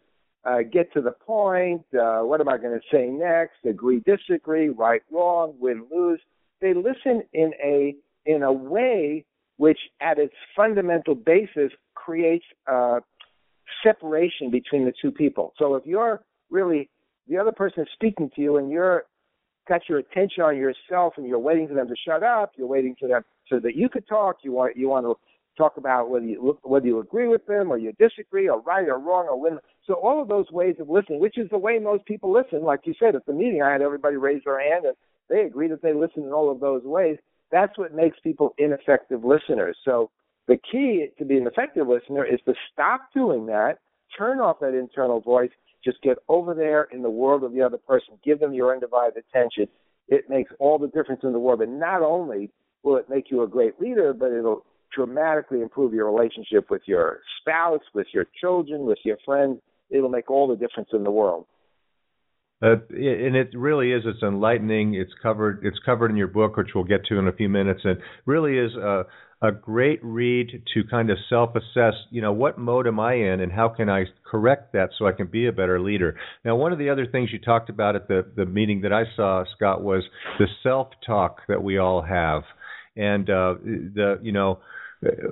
uh, 0.45 0.59
get 0.71 0.93
to 0.93 1.01
the 1.01 1.11
point. 1.11 1.83
Uh, 1.99 2.19
what 2.19 2.41
am 2.41 2.47
I 2.47 2.57
going 2.57 2.79
to 2.79 2.95
say 2.95 3.07
next? 3.07 3.55
Agree, 3.65 4.03
disagree, 4.05 4.69
right, 4.69 5.01
wrong, 5.11 5.55
win, 5.59 5.87
lose. 5.91 6.19
They 6.61 6.73
listen 6.75 7.23
in 7.33 7.53
a 7.63 7.95
in 8.27 8.43
a 8.43 8.53
way 8.53 9.25
which, 9.57 9.79
at 9.99 10.19
its 10.19 10.33
fundamental 10.55 11.15
basis, 11.15 11.71
creates 11.95 12.45
a 12.67 12.99
separation 13.83 14.51
between 14.51 14.85
the 14.85 14.93
two 15.01 15.11
people. 15.11 15.53
So 15.57 15.73
if 15.75 15.85
you're 15.87 16.21
really 16.51 16.89
the 17.27 17.37
other 17.37 17.51
person 17.51 17.83
is 17.83 17.89
speaking 17.93 18.29
to 18.35 18.41
you 18.41 18.57
and 18.57 18.69
you're 18.69 19.05
got 19.71 19.87
your 19.87 19.99
attention 19.99 20.43
on 20.43 20.57
yourself 20.57 21.13
and 21.15 21.25
you're 21.25 21.39
waiting 21.39 21.65
for 21.67 21.73
them 21.73 21.87
to 21.87 21.95
shut 22.05 22.23
up, 22.23 22.51
you're 22.57 22.67
waiting 22.67 22.93
for 22.99 23.07
them 23.07 23.23
so 23.47 23.57
that 23.59 23.75
you 23.75 23.87
could 23.87 24.05
talk. 24.05 24.37
You 24.43 24.51
want 24.51 24.75
you 24.75 24.89
want 24.89 25.05
to 25.05 25.15
talk 25.57 25.77
about 25.77 26.09
whether 26.09 26.25
you 26.25 26.57
whether 26.63 26.85
you 26.85 26.99
agree 26.99 27.29
with 27.29 27.45
them 27.45 27.71
or 27.71 27.77
you 27.77 27.93
disagree 27.97 28.49
or 28.49 28.59
right 28.61 28.87
or 28.89 28.99
wrong 28.99 29.27
or 29.29 29.39
win. 29.39 29.59
So 29.87 29.93
all 29.93 30.21
of 30.21 30.27
those 30.27 30.51
ways 30.51 30.75
of 30.79 30.89
listening, 30.89 31.21
which 31.21 31.37
is 31.37 31.49
the 31.49 31.57
way 31.57 31.79
most 31.79 32.05
people 32.05 32.33
listen, 32.33 32.63
like 32.63 32.81
you 32.83 32.93
said 32.99 33.15
at 33.15 33.25
the 33.25 33.33
meeting, 33.33 33.61
I 33.61 33.71
had 33.71 33.81
everybody 33.81 34.17
raise 34.17 34.41
their 34.43 34.59
hand 34.59 34.85
and 34.85 34.95
they 35.29 35.41
agree 35.41 35.69
that 35.69 35.81
they 35.81 35.93
listen 35.93 36.23
in 36.23 36.33
all 36.33 36.51
of 36.51 36.59
those 36.59 36.83
ways. 36.83 37.17
That's 37.49 37.77
what 37.77 37.93
makes 37.93 38.17
people 38.19 38.53
ineffective 38.57 39.23
listeners. 39.23 39.77
So 39.85 40.11
the 40.47 40.57
key 40.57 41.07
to 41.17 41.23
being 41.23 41.41
an 41.41 41.47
effective 41.47 41.87
listener 41.87 42.25
is 42.25 42.39
to 42.45 42.53
stop 42.73 43.01
doing 43.13 43.45
that, 43.45 43.77
turn 44.17 44.39
off 44.39 44.59
that 44.59 44.77
internal 44.77 45.21
voice, 45.21 45.51
just 45.83 46.01
get 46.01 46.17
over 46.27 46.53
there 46.53 46.83
in 46.91 47.01
the 47.01 47.09
world 47.09 47.43
of 47.43 47.53
the 47.53 47.61
other 47.61 47.77
person, 47.77 48.15
give 48.23 48.39
them 48.39 48.53
your 48.53 48.73
undivided 48.73 49.23
attention. 49.29 49.67
It 50.07 50.29
makes 50.29 50.51
all 50.59 50.77
the 50.77 50.87
difference 50.87 51.21
in 51.23 51.31
the 51.31 51.39
world. 51.39 51.61
And 51.61 51.79
not 51.79 52.01
only 52.01 52.51
will 52.83 52.97
it 52.97 53.09
make 53.09 53.31
you 53.31 53.43
a 53.43 53.47
great 53.47 53.79
leader, 53.79 54.13
but 54.13 54.31
it'll 54.31 54.65
dramatically 54.93 55.61
improve 55.61 55.93
your 55.93 56.11
relationship 56.11 56.69
with 56.69 56.81
your 56.85 57.19
spouse, 57.39 57.81
with 57.93 58.07
your 58.13 58.25
children, 58.39 58.85
with 58.85 58.99
your 59.03 59.17
friends. 59.25 59.59
It'll 59.89 60.09
make 60.09 60.29
all 60.29 60.47
the 60.47 60.55
difference 60.55 60.89
in 60.93 61.03
the 61.03 61.11
world. 61.11 61.45
Uh, 62.63 62.75
and 62.89 63.35
it 63.35 63.49
really 63.55 63.91
is. 63.91 64.03
It's 64.05 64.21
enlightening. 64.21 64.93
It's 64.93 65.11
covered. 65.21 65.65
It's 65.65 65.79
covered 65.83 66.11
in 66.11 66.17
your 66.17 66.27
book, 66.27 66.57
which 66.57 66.69
we'll 66.75 66.83
get 66.83 67.05
to 67.05 67.17
in 67.17 67.27
a 67.27 67.33
few 67.33 67.49
minutes. 67.49 67.81
And 67.83 67.97
really 68.25 68.57
is 68.57 68.75
a, 68.75 69.05
a 69.41 69.51
great 69.51 69.99
read 70.03 70.63
to 70.73 70.83
kind 70.83 71.09
of 71.09 71.17
self-assess. 71.29 71.93
You 72.11 72.21
know, 72.21 72.31
what 72.31 72.57
mode 72.57 72.87
am 72.87 72.99
I 72.99 73.15
in, 73.15 73.39
and 73.39 73.51
how 73.51 73.69
can 73.69 73.89
I 73.89 74.05
correct 74.29 74.73
that 74.73 74.89
so 74.97 75.07
I 75.07 75.11
can 75.13 75.27
be 75.27 75.47
a 75.47 75.51
better 75.51 75.79
leader? 75.79 76.15
Now, 76.45 76.55
one 76.55 76.71
of 76.71 76.79
the 76.79 76.89
other 76.89 77.07
things 77.07 77.29
you 77.31 77.39
talked 77.39 77.69
about 77.69 77.95
at 77.95 78.07
the 78.07 78.25
the 78.35 78.45
meeting 78.45 78.81
that 78.81 78.93
I 78.93 79.03
saw, 79.15 79.43
Scott, 79.55 79.81
was 79.83 80.03
the 80.37 80.47
self-talk 80.63 81.41
that 81.47 81.63
we 81.63 81.77
all 81.77 82.01
have, 82.01 82.43
and 82.95 83.29
uh, 83.29 83.55
the 83.63 84.19
you 84.21 84.31
know 84.31 84.59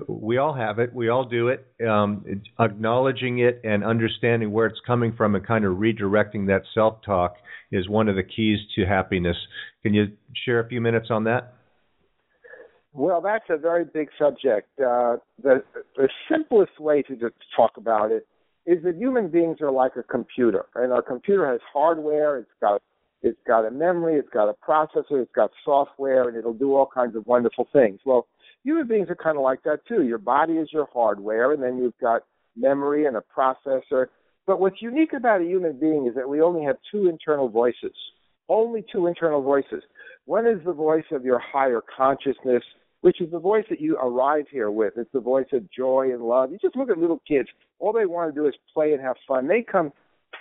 we 0.08 0.38
all 0.38 0.54
have 0.54 0.80
it. 0.80 0.94
We 0.94 1.10
all 1.10 1.25
do 1.25 1.50
it. 1.50 1.68
Um, 1.88 2.42
acknowledging 2.60 3.39
it 3.39 3.62
and 3.63 3.84
understanding 3.84 4.51
where 4.51 4.66
it's 4.66 4.80
coming 4.86 5.13
from 5.16 5.36
and 5.36 5.46
kind 5.46 5.66
of 5.66 5.78
redirecting 5.78 6.48
that 6.48 6.63
self 6.74 7.04
talk 7.06 7.36
is 7.72 7.88
one 7.88 8.10
of 8.10 8.16
the 8.16 8.24
keys 8.24 8.58
to 8.75 8.86
happiness. 8.86 9.38
Can 9.84 9.94
you 9.94 10.08
share 10.46 10.60
a 10.60 10.68
few 10.68 10.82
minutes 10.82 11.08
on 11.12 11.25
that? 11.25 11.54
Well, 13.00 13.22
that's 13.22 13.46
a 13.50 13.56
very 13.56 13.86
big 13.86 14.10
subject. 14.20 14.68
Uh, 14.77 15.15
the, 15.41 15.63
the 15.96 16.10
simplest 16.29 16.82
way 16.82 17.01
to 17.03 17.15
just 17.15 17.36
talk 17.56 17.77
about 17.77 18.12
it 18.12 18.27
is 18.65 18.84
that 18.84 18.98
human 18.98 19.29
beings 19.29 19.62
are 19.62 19.72
like 19.72 19.94
a 19.96 20.03
computer, 20.03 20.65
and 20.75 20.91
our 20.91 21.01
computer 21.01 21.50
has 21.50 21.62
hardware. 21.72 22.39
It's 22.39 22.51
got 22.60 22.82
it's 23.22 23.39
got 23.48 23.65
a 23.65 23.72
memory, 23.72 24.15
it's 24.15 24.29
got 24.34 24.50
a 24.50 24.53
processor, 24.53 25.22
it's 25.22 25.32
got 25.34 25.51
software, 25.63 26.27
and 26.27 26.38
it'll 26.38 26.53
do 26.53 26.75
all 26.75 26.89
kinds 26.94 27.15
of 27.15 27.25
wonderful 27.25 27.70
things. 27.72 28.01
Well, 28.06 28.27
human 28.65 28.86
beings 28.86 29.10
are 29.10 29.15
kind 29.15 29.38
of 29.38 29.44
like 29.44 29.63
that 29.63 29.79
too. 29.88 30.03
Your 30.03 30.18
body 30.18 30.56
is 30.56 30.68
your 30.74 30.89
hardware, 30.91 31.53
and 31.53 31.63
then 31.63 31.77
you've 31.77 31.98
got 32.01 32.24
memory 32.58 33.06
and 33.06 33.15
a 33.15 33.24
processor. 33.34 34.08
But 34.46 34.60
what's 34.60 34.82
unique 34.82 35.13
about 35.13 35.39
a 35.39 35.46
human 35.46 35.79
being 35.79 36.06
is 36.06 36.15
that 36.15 36.27
we 36.27 36.41
only 36.41 36.65
have 36.65 36.75
two 36.91 37.08
internal 37.08 37.48
voices. 37.48 37.96
Only 38.50 38.84
two 38.91 39.08
internal 39.08 39.41
voices. 39.41 39.84
One 40.25 40.46
is 40.46 40.60
the 40.65 40.74
voice 40.74 41.06
of 41.13 41.24
your 41.24 41.39
higher 41.39 41.82
consciousness, 41.96 42.63
which 43.01 43.22
is 43.22 43.32
the 43.32 43.39
voice 43.39 43.65
that 43.70 43.79
you 43.79 43.98
arrive 43.98 44.46
here 44.51 44.72
with. 44.72 44.94
It's 44.98 45.12
the 45.13 45.20
voice 45.20 45.48
of 45.53 45.70
joy 45.72 46.10
and 46.12 46.22
love. 46.22 46.51
You 46.51 46.58
just 46.62 46.75
look 46.75 46.89
at 46.89 46.98
little 46.98 47.22
kids. 47.27 47.48
All 47.79 47.94
they 47.94 48.06
want 48.06 48.34
to 48.34 48.39
do 48.39 48.48
is 48.48 48.53
play 48.74 48.94
and 48.94 49.01
have 49.01 49.15
fun. 49.27 49.48
They 49.48 49.62
come 49.62 49.94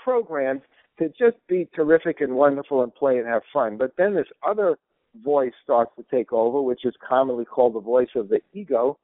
programmed 0.02 0.62
to 0.98 1.08
just 1.10 1.36
be 1.48 1.68
terrific 1.74 2.20
and 2.20 2.34
wonderful 2.34 2.82
and 2.82 2.94
play 2.94 3.18
and 3.18 3.26
have 3.26 3.42
fun. 3.52 3.76
But 3.76 3.92
then 3.96 4.14
this 4.14 4.26
other 4.46 4.78
voice 5.22 5.52
starts 5.62 5.92
to 5.96 6.04
take 6.10 6.32
over, 6.32 6.60
which 6.60 6.84
is 6.84 6.94
commonly 7.06 7.44
called 7.44 7.74
the 7.74 7.80
voice 7.80 8.08
of 8.16 8.28
the 8.28 8.40
ego. 8.52 8.98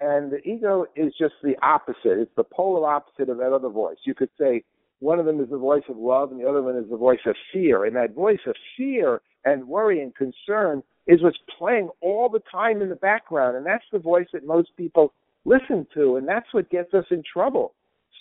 And 0.00 0.30
the 0.30 0.40
ego 0.48 0.86
is 0.96 1.12
just 1.18 1.34
the 1.42 1.54
opposite. 1.62 2.18
It's 2.18 2.34
the 2.36 2.44
polar 2.44 2.88
opposite 2.88 3.28
of 3.28 3.38
that 3.38 3.52
other 3.52 3.68
voice. 3.68 3.98
You 4.04 4.14
could 4.14 4.30
say 4.38 4.64
one 5.00 5.18
of 5.18 5.26
them 5.26 5.40
is 5.40 5.50
the 5.50 5.58
voice 5.58 5.82
of 5.88 5.96
love 5.96 6.30
and 6.30 6.40
the 6.40 6.48
other 6.48 6.62
one 6.62 6.76
is 6.76 6.88
the 6.88 6.96
voice 6.96 7.20
of 7.26 7.34
fear. 7.52 7.84
And 7.84 7.96
that 7.96 8.14
voice 8.14 8.40
of 8.46 8.54
fear 8.76 9.20
and 9.44 9.66
worry 9.66 10.00
and 10.00 10.14
concern 10.14 10.82
is 11.06 11.22
what's 11.22 11.38
playing 11.58 11.88
all 12.00 12.28
the 12.28 12.42
time 12.50 12.80
in 12.80 12.88
the 12.88 12.96
background. 12.96 13.56
And 13.56 13.66
that's 13.66 13.84
the 13.92 13.98
voice 13.98 14.28
that 14.32 14.46
most 14.46 14.70
people 14.76 15.12
listen 15.44 15.86
to. 15.94 16.16
And 16.16 16.26
that's 16.26 16.46
what 16.52 16.70
gets 16.70 16.94
us 16.94 17.04
in 17.10 17.22
trouble. 17.30 17.74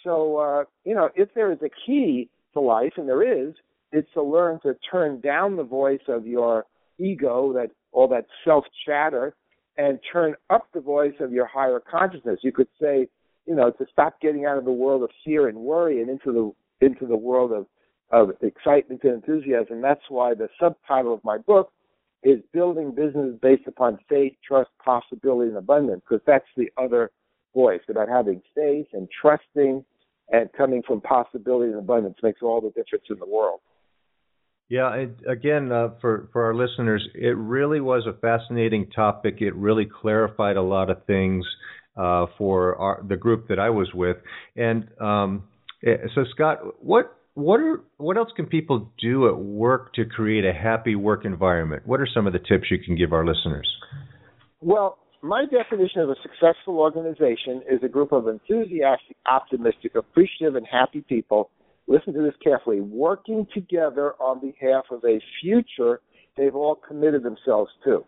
So, 0.04 0.38
uh, 0.38 0.64
you 0.84 0.96
know, 0.96 1.10
if 1.16 1.30
there 1.36 1.52
is 1.52 1.60
a 1.62 1.70
key 1.86 2.30
to 2.54 2.60
life, 2.60 2.94
and 2.98 3.08
there 3.08 3.48
is, 3.48 3.54
it's 3.92 4.12
to 4.14 4.24
learn 4.24 4.60
to 4.64 4.76
turn 4.90 5.20
down 5.22 5.56
the 5.56 5.64
voice 5.64 6.02
of 6.08 6.26
your 6.26 6.66
ego, 6.98 7.54
that 7.54 7.72
all 7.92 8.08
that 8.08 8.26
self 8.46 8.66
chatter, 8.86 9.36
and 9.78 10.00
turn 10.12 10.36
up 10.50 10.68
the 10.74 10.82
voice 10.82 11.14
of 11.20 11.32
your 11.32 11.46
higher 11.46 11.80
consciousness. 11.80 12.40
You 12.42 12.52
could 12.52 12.68
say, 12.82 13.08
you 13.46 13.56
know, 13.56 13.72
to 13.72 13.86
stop 13.92 14.20
getting 14.22 14.46
out 14.46 14.58
of 14.58 14.66
the 14.66 14.72
world 14.72 15.04
of 15.04 15.10
fear 15.24 15.48
and 15.48 15.58
worry 15.58 16.02
and 16.02 16.10
into 16.10 16.32
the 16.32 16.86
into 16.86 17.06
the 17.06 17.18
world 17.18 17.52
of 17.52 17.68
of 18.12 18.32
excitement 18.42 19.02
and 19.04 19.14
enthusiasm. 19.14 19.82
That's 19.82 20.02
why 20.10 20.34
the 20.34 20.50
subtitle 20.60 21.14
of 21.14 21.24
my 21.24 21.38
book 21.38 21.72
is 22.24 22.40
building 22.54 22.94
business 22.94 23.36
based 23.42 23.68
upon 23.68 23.98
faith, 24.08 24.34
trust, 24.48 24.70
possibility, 24.84 25.50
and 25.50 25.58
abundance, 25.58 26.02
because 26.08 26.24
that's 26.26 26.46
the 26.56 26.72
other 26.78 27.12
voice 27.54 27.82
about 27.90 28.08
having 28.08 28.42
faith 28.56 28.88
and 28.94 29.08
trusting 29.22 29.84
and 30.32 30.50
coming 30.54 30.82
from 30.86 31.02
possibility 31.02 31.72
and 31.72 31.80
abundance 31.80 32.16
makes 32.24 32.42
all 32.42 32.62
the 32.62 32.70
difference 32.70 33.06
in 33.10 33.20
the 33.20 33.28
world. 33.28 33.60
Yeah, 34.70 34.94
it, 34.94 35.10
again, 35.28 35.70
uh, 35.70 35.90
for 36.00 36.30
for 36.32 36.46
our 36.46 36.56
listeners, 36.56 37.06
it 37.14 37.36
really 37.36 37.82
was 37.82 38.08
a 38.08 38.18
fascinating 38.20 38.90
topic. 38.92 39.42
It 39.42 39.54
really 39.54 39.86
clarified 39.86 40.56
a 40.56 40.62
lot 40.62 40.90
of 40.90 41.06
things 41.06 41.46
uh, 41.98 42.28
for 42.38 42.78
our, 42.78 43.04
the 43.06 43.18
group 43.18 43.50
that 43.50 43.60
I 43.60 43.70
was 43.70 43.90
with. 43.94 44.16
And 44.56 44.88
um, 45.02 45.44
eh, 45.86 45.98
so, 46.16 46.24
Scott, 46.34 46.60
what 46.82 47.18
what 47.34 47.60
are 47.60 47.82
what 47.98 48.18
else 48.18 48.30
can 48.36 48.46
people 48.46 48.92
do 49.02 49.28
at 49.28 49.38
work 49.38 49.94
to 49.94 50.06
create 50.06 50.46
a 50.46 50.54
happy 50.54 50.96
work 50.96 51.26
environment? 51.26 51.84
What 51.86 52.02
are 52.02 52.08
some 52.14 52.28
of 52.28 52.34
the 52.34 52.40
tips 52.40 52.70
you 52.70 52.78
can 52.78 52.96
give 52.96 53.14
our 53.14 53.26
listeners? 53.26 53.68
Well, 54.60 54.98
my 55.22 55.46
definition 55.46 56.02
of 56.02 56.10
a 56.10 56.16
successful 56.22 56.80
organization 56.80 57.62
is 57.70 57.80
a 57.84 57.88
group 57.88 58.12
of 58.12 58.28
enthusiastic, 58.28 59.16
optimistic, 59.30 59.96
appreciative, 59.96 60.56
and 60.56 60.66
happy 60.70 61.02
people 61.02 61.50
listen 61.88 62.14
to 62.14 62.22
this 62.22 62.34
carefully, 62.44 62.82
working 62.82 63.46
together 63.54 64.14
on 64.14 64.40
behalf 64.40 64.86
of 64.92 65.04
a 65.04 65.20
future 65.42 66.00
they've 66.38 66.56
all 66.56 66.76
committed 66.76 67.24
themselves 67.24 67.72
to. 67.84 68.06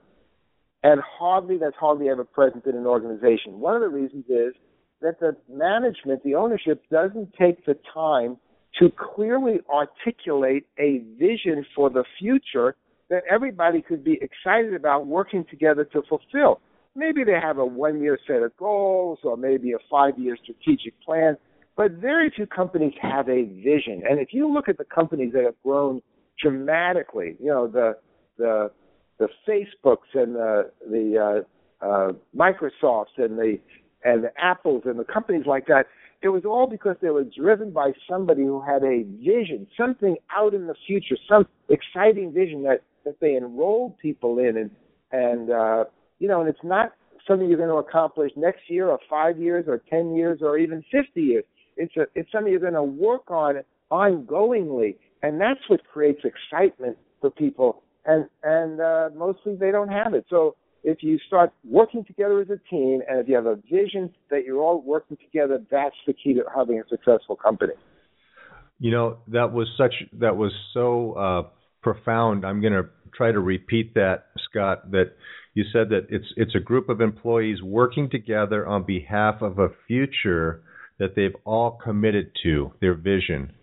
And 0.84 1.02
hardly, 1.02 1.58
that's 1.58 1.76
hardly 1.80 2.10
ever 2.10 2.24
present 2.24 2.66
in 2.66 2.76
an 2.76 2.86
organization. 2.86 3.60
One 3.60 3.76
of 3.76 3.82
the 3.82 3.90
reasons 3.90 4.26
is 4.28 4.54
that 5.02 5.20
the 5.20 5.36
management, 5.50 6.24
the 6.24 6.36
ownership, 6.36 6.84
doesn't 6.90 7.34
take 7.40 7.66
the 7.66 7.78
time 7.94 8.38
to 8.80 8.92
clearly 8.92 9.60
articulate 9.70 10.66
a 10.80 11.04
vision 11.20 11.66
for 11.76 11.90
the 11.90 12.04
future 12.20 12.76
that 13.10 13.24
everybody 13.30 13.82
could 13.82 14.04
be 14.04 14.20
excited 14.22 14.74
about 14.74 15.06
working 15.06 15.46
together 15.50 15.86
to 15.86 16.02
fulfill. 16.10 16.60
Maybe 16.96 17.24
they 17.24 17.40
have 17.40 17.58
a 17.58 17.66
one 17.66 18.02
year 18.02 18.18
set 18.28 18.42
of 18.42 18.56
goals 18.58 19.20
or 19.24 19.38
maybe 19.38 19.74
a 19.74 19.78
five 19.90 20.18
year 20.18 20.38
strategic 20.42 21.00
plan, 21.02 21.38
but 21.76 21.92
very 21.94 22.32
few 22.36 22.48
companies 22.48 22.94
have 23.02 23.30
a 23.30 23.44
vision. 23.44 24.04
And 24.10 24.20
if 24.20 24.30
you 24.32 24.52
look 24.52 24.70
at 24.70 24.78
the 24.78 24.86
companies 24.86 25.34
that 25.34 25.44
have 25.44 25.56
grown 25.64 26.02
dramatically, 26.42 27.36
you 27.40 27.48
know, 27.50 27.68
the, 27.68 27.98
the, 28.38 28.72
the 29.20 29.28
Facebooks 29.48 30.10
and 30.14 30.36
the, 30.36 30.72
the, 30.90 31.44
uh, 31.82 31.86
uh, 31.86 32.14
Microsofts 32.36 33.18
and 33.18 33.38
the, 33.38 33.60
and 34.04 34.24
the 34.24 34.32
Apples 34.38 34.84
and 34.86 34.98
the 35.00 35.04
companies 35.04 35.46
like 35.46 35.68
that, 35.68 35.86
it 36.24 36.30
was 36.30 36.46
all 36.46 36.68
because 36.68 36.96
they 37.02 37.10
were 37.10 37.26
driven 37.26 37.72
by 37.72 37.92
somebody 38.10 38.44
who 38.44 38.62
had 38.62 38.82
a 38.84 39.04
vision, 39.22 39.68
something 39.78 40.16
out 40.36 40.54
in 40.54 40.68
the 40.68 40.76
future, 40.88 41.18
some 41.30 41.46
exciting 41.70 42.32
vision 42.34 42.64
that 42.64 42.82
that 43.04 43.20
they 43.20 43.36
enrolled 43.36 43.98
people 44.00 44.40
in, 44.40 44.56
and 44.56 44.72
and 45.12 45.52
uh, 45.52 45.84
you 46.20 46.30
know, 46.30 46.40
and 46.40 46.50
it's 46.50 46.64
not 46.64 46.94
something 47.28 47.50
you're 47.50 47.58
going 47.58 47.70
to 47.70 47.76
accomplish 47.76 48.32
next 48.38 48.62
year 48.70 48.88
or 48.88 49.00
five 49.10 49.38
years 49.38 49.66
or 49.68 49.82
ten 49.90 50.16
years 50.16 50.40
or 50.42 50.58
even 50.58 50.82
fifty 50.90 51.22
years. 51.22 51.44
It's 51.76 51.96
a 51.98 52.08
it's 52.16 52.32
something 52.32 52.52
you're 52.52 52.62
going 52.62 52.74
to 52.74 52.84
work 52.84 53.30
on 53.30 53.56
ongoingly, 53.92 54.96
and 55.22 55.42
that's 55.42 55.60
what 55.68 55.82
creates 55.92 56.22
excitement 56.24 56.98
for 57.20 57.32
people. 57.32 57.84
And 58.06 58.30
and 58.44 58.80
uh, 58.80 59.10
mostly 59.14 59.58
they 59.58 59.72
don't 59.72 59.90
have 59.90 60.14
it. 60.14 60.26
So 60.30 60.56
if 60.84 61.02
you 61.02 61.18
start 61.28 61.52
working 61.64 62.04
together 62.04 62.42
as 62.42 62.50
a 62.50 62.60
team 62.70 63.02
and 63.08 63.20
if 63.20 63.28
you 63.28 63.36
have 63.36 63.46
a 63.46 63.56
vision 63.72 64.14
that 64.30 64.44
you're 64.46 64.62
all 64.62 64.82
working 64.82 65.18
together, 65.18 65.62
that's 65.72 65.96
the 66.06 66.14
key 66.14 66.34
to 66.34 66.44
having 66.56 66.80
a 66.80 66.84
successful 66.90 67.36
company. 67.36 67.74
You 68.80 68.92
know, 68.92 69.18
that 69.30 69.54
was 69.54 69.68
such 69.78 69.94
that 70.20 70.36
was 70.36 70.52
so 70.74 71.14
uh, 71.14 71.50
profound. 71.82 72.46
I'm 72.46 72.60
going 72.60 72.74
to 72.74 72.90
try 73.16 73.32
to 73.32 73.40
repeat 73.40 73.94
that, 73.94 74.26
Scott. 74.50 74.92
That 74.92 75.14
you 75.54 75.64
said 75.72 75.90
that 75.90 76.08
it's 76.10 76.26
it's 76.36 76.56
a 76.56 76.60
group 76.60 76.90
of 76.90 77.00
employees 77.00 77.62
working 77.62 78.10
together 78.10 78.68
on 78.68 78.84
behalf 78.84 79.42
of 79.42 79.60
a 79.60 79.70
future 79.88 80.64
that 81.00 81.16
they've 81.16 81.36
all 81.46 81.80
committed 81.84 82.32
to, 82.44 82.74
their 82.82 82.94
vision. 82.94 83.54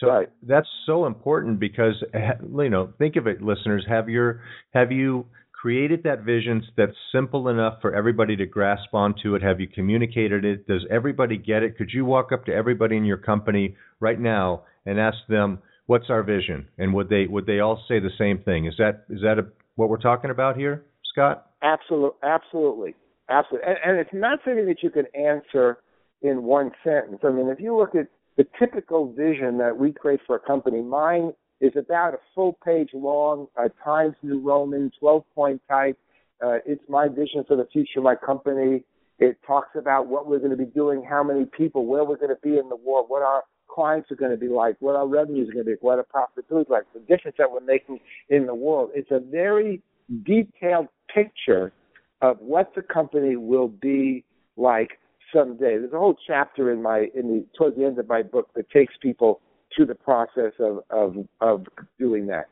So 0.00 0.08
right. 0.08 0.28
that's 0.42 0.68
so 0.86 1.06
important 1.06 1.58
because 1.60 1.94
you 2.12 2.68
know, 2.68 2.92
think 2.98 3.16
of 3.16 3.26
it, 3.26 3.40
listeners. 3.40 3.86
Have 3.88 4.08
your 4.08 4.42
have 4.74 4.92
you 4.92 5.26
created 5.64 6.02
that 6.02 6.20
vision 6.24 6.62
that's 6.76 6.92
simple 7.10 7.48
enough 7.48 7.80
for 7.80 7.94
everybody 7.94 8.36
to 8.36 8.44
grasp 8.44 8.92
onto 8.92 9.34
it? 9.34 9.40
Have 9.40 9.60
you 9.60 9.66
communicated 9.66 10.44
it? 10.44 10.66
Does 10.66 10.84
everybody 10.90 11.38
get 11.38 11.62
it? 11.62 11.78
Could 11.78 11.88
you 11.90 12.04
walk 12.04 12.32
up 12.32 12.44
to 12.44 12.52
everybody 12.52 12.98
in 12.98 13.06
your 13.06 13.16
company 13.16 13.74
right 13.98 14.20
now 14.20 14.64
and 14.84 15.00
ask 15.00 15.16
them, 15.26 15.60
"What's 15.86 16.10
our 16.10 16.22
vision?" 16.22 16.68
And 16.76 16.92
would 16.92 17.08
they 17.08 17.26
would 17.26 17.46
they 17.46 17.60
all 17.60 17.82
say 17.88 17.98
the 17.98 18.10
same 18.18 18.40
thing? 18.40 18.66
Is 18.66 18.74
that 18.76 19.06
is 19.08 19.22
that 19.22 19.38
a, 19.38 19.46
what 19.76 19.88
we're 19.88 19.96
talking 19.96 20.30
about 20.30 20.58
here, 20.58 20.84
Scott? 21.10 21.46
Absolutely, 21.62 22.18
absolutely, 22.22 22.94
absolutely. 23.30 23.66
And, 23.66 23.78
and 23.86 23.98
it's 23.98 24.12
not 24.12 24.40
something 24.44 24.66
that 24.66 24.82
you 24.82 24.90
can 24.90 25.06
answer 25.18 25.78
in 26.20 26.42
one 26.42 26.72
sentence. 26.84 27.20
I 27.24 27.30
mean, 27.30 27.48
if 27.48 27.58
you 27.58 27.74
look 27.74 27.94
at 27.94 28.08
the 28.36 28.44
typical 28.58 29.14
vision 29.14 29.56
that 29.56 29.78
we 29.78 29.94
create 29.94 30.20
for 30.26 30.36
a 30.36 30.40
company, 30.40 30.82
mine 30.82 31.32
is 31.64 31.72
about 31.76 32.12
a 32.12 32.18
full 32.34 32.58
page 32.64 32.90
long, 32.92 33.46
uh, 33.56 33.68
Times 33.82 34.14
New 34.22 34.38
Roman, 34.38 34.92
12 35.00 35.24
point 35.34 35.62
type. 35.68 35.98
Uh, 36.44 36.58
it's 36.66 36.82
my 36.88 37.08
vision 37.08 37.42
for 37.48 37.56
the 37.56 37.66
future 37.72 37.98
of 37.98 38.04
my 38.04 38.14
company. 38.14 38.84
It 39.18 39.38
talks 39.46 39.70
about 39.74 40.06
what 40.06 40.28
we're 40.28 40.40
going 40.40 40.50
to 40.50 40.56
be 40.56 40.66
doing, 40.66 41.02
how 41.08 41.22
many 41.22 41.46
people, 41.46 41.86
where 41.86 42.04
we're 42.04 42.18
going 42.18 42.34
to 42.34 42.40
be 42.42 42.58
in 42.58 42.68
the 42.68 42.76
war, 42.76 43.06
what 43.06 43.22
our 43.22 43.44
clients 43.68 44.10
are 44.10 44.16
going 44.16 44.32
to 44.32 44.36
be 44.36 44.48
like, 44.48 44.76
what 44.80 44.94
our 44.94 45.06
revenues 45.06 45.48
are 45.48 45.52
going 45.52 45.64
to 45.64 45.70
be, 45.70 45.76
what 45.80 45.98
our 45.98 46.04
profitability 46.04 46.62
is 46.62 46.66
like, 46.68 46.84
the 46.92 47.00
difference 47.00 47.36
that 47.38 47.50
we're 47.50 47.60
making 47.60 47.98
in 48.28 48.44
the 48.44 48.54
world. 48.54 48.90
It's 48.94 49.10
a 49.10 49.20
very 49.20 49.80
detailed 50.24 50.88
picture 51.12 51.72
of 52.20 52.38
what 52.40 52.72
the 52.74 52.82
company 52.82 53.36
will 53.36 53.68
be 53.68 54.24
like 54.58 54.98
someday. 55.32 55.78
There's 55.78 55.92
a 55.94 55.98
whole 55.98 56.16
chapter 56.26 56.70
in 56.70 56.82
my 56.82 57.08
in 57.14 57.28
the 57.28 57.46
towards 57.56 57.76
the 57.76 57.84
end 57.84 57.98
of 57.98 58.08
my 58.08 58.22
book 58.22 58.50
that 58.54 58.68
takes 58.70 58.94
people 59.00 59.40
through 59.74 59.86
the 59.86 59.94
process 59.94 60.52
of 60.58 60.80
of 60.90 61.16
of 61.40 61.66
doing 61.98 62.26
that. 62.26 62.46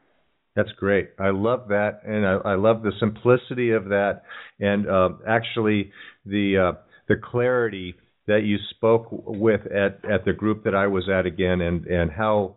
That's 0.54 0.72
great. 0.72 1.11
I 1.18 1.30
love 1.30 1.68
that, 1.68 2.02
and 2.04 2.26
I, 2.26 2.52
I 2.52 2.54
love 2.56 2.82
the 2.82 2.92
simplicity 3.00 3.70
of 3.70 3.87
that, 3.87 4.22
and 4.61 4.87
uh, 4.88 5.11
actually 5.26 5.92
the 6.26 6.72
uh, 6.72 6.78
the 7.08 7.16
clarity 7.16 7.94
that 8.26 8.42
you 8.44 8.58
spoke 8.70 9.06
with 9.11 9.62
at 9.66 10.04
at 10.04 10.24
the 10.24 10.32
group 10.32 10.64
that 10.64 10.74
I 10.74 10.88
was 10.88 11.08
at 11.08 11.24
again, 11.24 11.61
and 11.62 11.87
and 11.87 12.11
how 12.11 12.56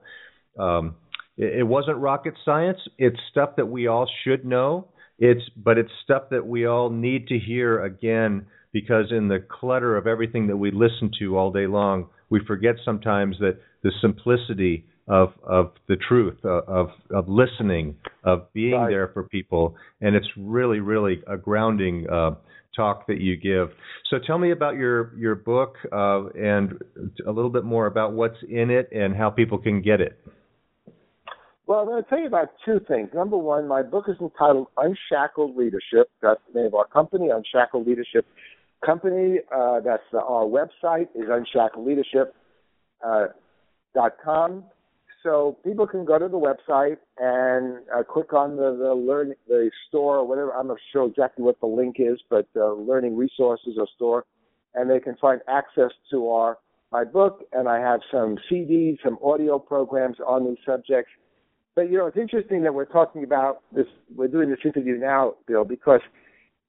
um, 0.60 0.96
it, 1.38 1.60
it 1.60 1.64
wasn't 1.64 1.98
rocket 1.98 2.34
science. 2.44 2.80
It's 2.98 3.20
stuff 3.32 3.52
that 3.58 3.68
we 3.68 3.88
all 3.88 4.10
should 4.24 4.46
know. 4.46 4.90
It's 5.18 5.44
but 5.56 5.78
it's 5.78 5.92
stuff 6.04 6.24
that 6.32 6.46
we 6.46 6.66
all 6.66 6.90
need 6.90 7.28
to 7.28 7.40
hear 7.40 7.82
again 7.82 8.48
because 8.74 9.06
in 9.10 9.30
the 9.30 9.40
clutter 9.40 9.96
of 9.96 10.06
everything 10.06 10.48
that 10.48 10.58
we 10.58 10.70
listen 10.70 11.10
to 11.20 11.38
all 11.38 11.50
day 11.50 11.66
long, 11.66 12.10
we 12.30 12.42
forget 12.46 12.76
sometimes 12.84 13.38
that 13.40 13.58
the 13.86 13.92
simplicity 14.02 14.84
of 15.08 15.30
of 15.44 15.72
the 15.88 15.96
truth 15.96 16.38
uh, 16.44 16.64
of 16.64 16.90
of 17.12 17.30
listening 17.30 17.96
of 18.24 18.52
being 18.54 18.74
right. 18.74 18.90
there 18.90 19.12
for 19.14 19.22
people 19.24 19.76
and 20.02 20.16
it's 20.16 20.28
really 20.36 20.80
really 20.80 21.22
a 21.28 21.38
grounding 21.38 22.08
uh, 22.10 22.32
talk 22.76 23.06
that 23.06 23.22
you 23.22 23.38
give 23.38 23.70
so 24.10 24.18
tell 24.26 24.40
me 24.40 24.52
about 24.52 24.76
your 24.76 25.16
your 25.16 25.36
book 25.36 25.76
uh, 25.94 26.26
and 26.30 26.82
a 27.28 27.32
little 27.32 27.52
bit 27.52 27.64
more 27.64 27.86
about 27.86 28.14
what's 28.14 28.42
in 28.50 28.72
it 28.72 28.90
and 28.92 29.16
how 29.16 29.30
people 29.30 29.60
can 29.60 29.84
get 29.84 30.02
it 30.02 30.20
well, 31.68 31.80
I'm 31.80 31.88
going 31.88 32.04
to 32.04 32.08
tell 32.08 32.20
you 32.20 32.28
about 32.28 32.50
two 32.64 32.80
things. 32.88 33.10
Number 33.12 33.38
one, 33.38 33.68
my 33.68 33.82
book 33.82 34.06
is 34.08 34.18
entitled 34.22 34.68
Unshackled 34.78 35.58
Leadership. 35.58 36.12
That's 36.22 36.40
the 36.54 36.60
name 36.60 36.68
of 36.68 36.76
our 36.76 36.86
company, 36.86 37.30
Unshackled 37.30 37.88
Leadership 37.88 38.24
Company. 38.86 39.40
Uh, 39.52 39.80
that's 39.80 40.04
the, 40.12 40.20
our 40.20 40.46
website 40.46 41.08
is 41.16 41.26
Unshackled 41.28 41.88
Leadership 41.88 42.36
uh, 43.98 44.10
com. 44.24 44.64
So 45.24 45.58
people 45.66 45.88
can 45.88 46.06
go 46.06 46.20
to 46.20 46.28
the 46.28 46.38
website 46.38 46.98
and 47.18 47.80
uh, 47.96 48.04
click 48.04 48.32
on 48.34 48.58
the, 48.58 48.78
the 48.78 48.94
learn 48.94 49.34
the 49.48 49.72
store 49.88 50.18
or 50.18 50.28
whatever. 50.28 50.54
I'm 50.54 50.68
not 50.68 50.78
sure 50.94 51.08
exactly 51.08 51.44
what 51.44 51.60
the 51.60 51.66
link 51.66 51.96
is, 51.98 52.20
but 52.30 52.48
uh, 52.56 52.74
learning 52.74 53.18
resources 53.18 53.76
or 53.80 53.88
store, 53.96 54.26
and 54.76 54.90
they 54.90 55.00
can 55.00 55.16
find 55.16 55.42
access 55.48 55.90
to 56.12 56.30
our 56.30 56.60
my 56.92 57.04
book. 57.04 57.44
And 57.54 57.68
I 57.68 57.80
have 57.80 58.02
some 58.12 58.38
CDs, 58.52 58.98
some 59.04 59.18
audio 59.24 59.58
programs 59.58 60.18
on 60.26 60.46
these 60.46 60.60
subjects. 60.64 61.12
But 61.76 61.90
you 61.90 61.98
know, 61.98 62.06
it's 62.06 62.18
interesting 62.18 62.62
that 62.62 62.74
we're 62.76 62.86
talking 62.86 63.24
about 63.24 63.64
this. 63.74 63.88
We're 64.16 64.28
doing 64.28 64.50
this 64.50 64.60
interview 64.64 64.96
now, 64.98 65.34
Bill, 65.48 65.66
because 65.66 66.02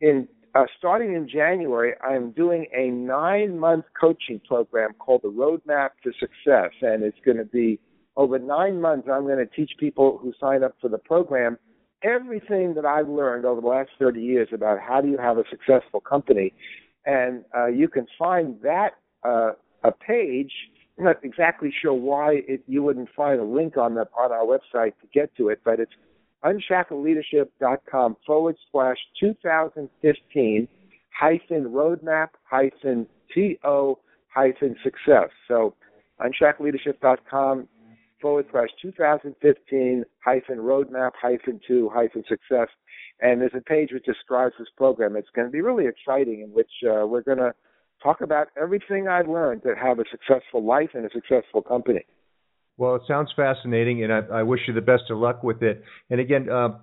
in 0.00 0.28
uh, 0.56 0.64
starting 0.78 1.14
in 1.14 1.28
January, 1.28 1.92
I'm 2.02 2.30
doing 2.30 2.66
a 2.74 2.88
nine 2.88 3.58
month 3.58 3.84
coaching 3.98 4.40
program 4.46 4.94
called 4.98 5.22
the 5.22 5.28
Roadmap 5.28 5.90
to 6.04 6.12
Success. 6.18 6.70
And 6.80 7.02
it's 7.02 7.18
going 7.24 7.36
to 7.36 7.44
be 7.44 7.78
over 8.16 8.38
nine 8.38 8.80
months. 8.80 9.08
I'm 9.12 9.24
going 9.24 9.38
to 9.38 9.46
teach 9.46 9.72
people 9.78 10.18
who 10.22 10.32
sign 10.40 10.64
up 10.64 10.74
for 10.80 10.88
the 10.88 10.98
program 10.98 11.58
everything 12.02 12.74
that 12.74 12.86
I've 12.86 13.08
learned 13.08 13.44
over 13.44 13.60
the 13.60 13.66
last 13.66 13.90
30 13.98 14.20
years 14.20 14.48
about 14.52 14.78
how 14.80 15.00
do 15.00 15.08
you 15.08 15.18
have 15.18 15.36
a 15.36 15.44
successful 15.50 16.00
company. 16.00 16.54
And 17.04 17.44
uh, 17.56 17.66
you 17.66 17.88
can 17.88 18.06
find 18.18 18.56
that 18.62 18.90
uh, 19.24 19.52
a 19.84 19.92
page. 19.92 20.52
I'm 20.98 21.04
not 21.04 21.22
exactly 21.22 21.72
sure 21.82 21.92
why 21.92 22.40
it, 22.48 22.62
you 22.66 22.82
wouldn't 22.82 23.10
find 23.14 23.40
a 23.40 23.44
link 23.44 23.76
on 23.76 23.94
the 23.94 24.08
on 24.18 24.32
our 24.32 24.44
website 24.44 24.92
to 25.02 25.06
get 25.12 25.34
to 25.36 25.50
it, 25.50 25.60
but 25.64 25.80
it's 25.80 25.92
unshackledleadership.com 26.44 28.16
forward 28.26 28.56
slash 28.70 28.98
2015 29.20 30.68
hyphen 31.18 31.64
roadmap 31.64 32.28
hyphen 32.44 33.06
TO 33.34 33.96
hyphen 34.28 34.76
success. 34.82 35.30
So 35.48 35.74
unshackledleadership.com 36.20 37.68
forward 38.20 38.46
slash 38.50 38.68
2015 38.80 40.04
hyphen 40.24 40.58
roadmap 40.58 41.12
hyphen 41.20 41.60
two 41.66 41.90
hyphen 41.92 42.24
success. 42.28 42.68
And 43.20 43.40
there's 43.40 43.52
a 43.56 43.60
page 43.60 43.90
which 43.92 44.04
describes 44.04 44.54
this 44.58 44.68
program. 44.76 45.16
It's 45.16 45.28
going 45.34 45.48
to 45.48 45.52
be 45.52 45.60
really 45.60 45.86
exciting 45.86 46.42
in 46.42 46.50
which 46.50 46.70
uh, 46.84 47.06
we're 47.06 47.22
going 47.22 47.38
to 47.38 47.54
talk 48.02 48.20
about 48.20 48.48
everything 48.60 49.08
I've 49.08 49.28
learned 49.28 49.62
to 49.62 49.74
have 49.74 49.98
a 49.98 50.04
successful 50.10 50.64
life 50.64 50.90
and 50.94 51.06
a 51.06 51.10
successful 51.10 51.62
company. 51.62 52.04
Well, 52.78 52.96
it 52.96 53.02
sounds 53.08 53.30
fascinating, 53.34 54.04
and 54.04 54.12
I, 54.12 54.40
I 54.40 54.42
wish 54.42 54.60
you 54.68 54.74
the 54.74 54.80
best 54.80 55.04
of 55.10 55.18
luck 55.18 55.42
with 55.42 55.62
it. 55.62 55.82
And 56.10 56.20
again, 56.20 56.50
uh, 56.50 56.78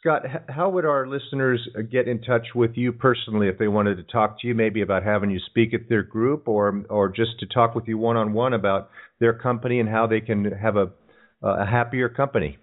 Scott, 0.00 0.22
how 0.48 0.70
would 0.70 0.84
our 0.84 1.06
listeners 1.06 1.66
uh, 1.78 1.82
get 1.82 2.08
in 2.08 2.22
touch 2.22 2.48
with 2.54 2.72
you 2.74 2.92
personally 2.92 3.48
if 3.48 3.58
they 3.58 3.68
wanted 3.68 3.96
to 3.96 4.02
talk 4.04 4.40
to 4.40 4.46
you, 4.46 4.54
maybe 4.54 4.80
about 4.82 5.02
having 5.02 5.30
you 5.30 5.40
speak 5.46 5.74
at 5.74 5.88
their 5.88 6.02
group, 6.02 6.48
or 6.48 6.84
or 6.88 7.08
just 7.08 7.38
to 7.40 7.46
talk 7.46 7.74
with 7.74 7.88
you 7.88 7.98
one 7.98 8.16
on 8.16 8.32
one 8.32 8.54
about 8.54 8.90
their 9.20 9.32
company 9.32 9.80
and 9.80 9.88
how 9.88 10.06
they 10.06 10.20
can 10.20 10.44
have 10.52 10.76
a 10.76 10.90
a 11.42 11.66
happier 11.66 12.08
company? 12.08 12.58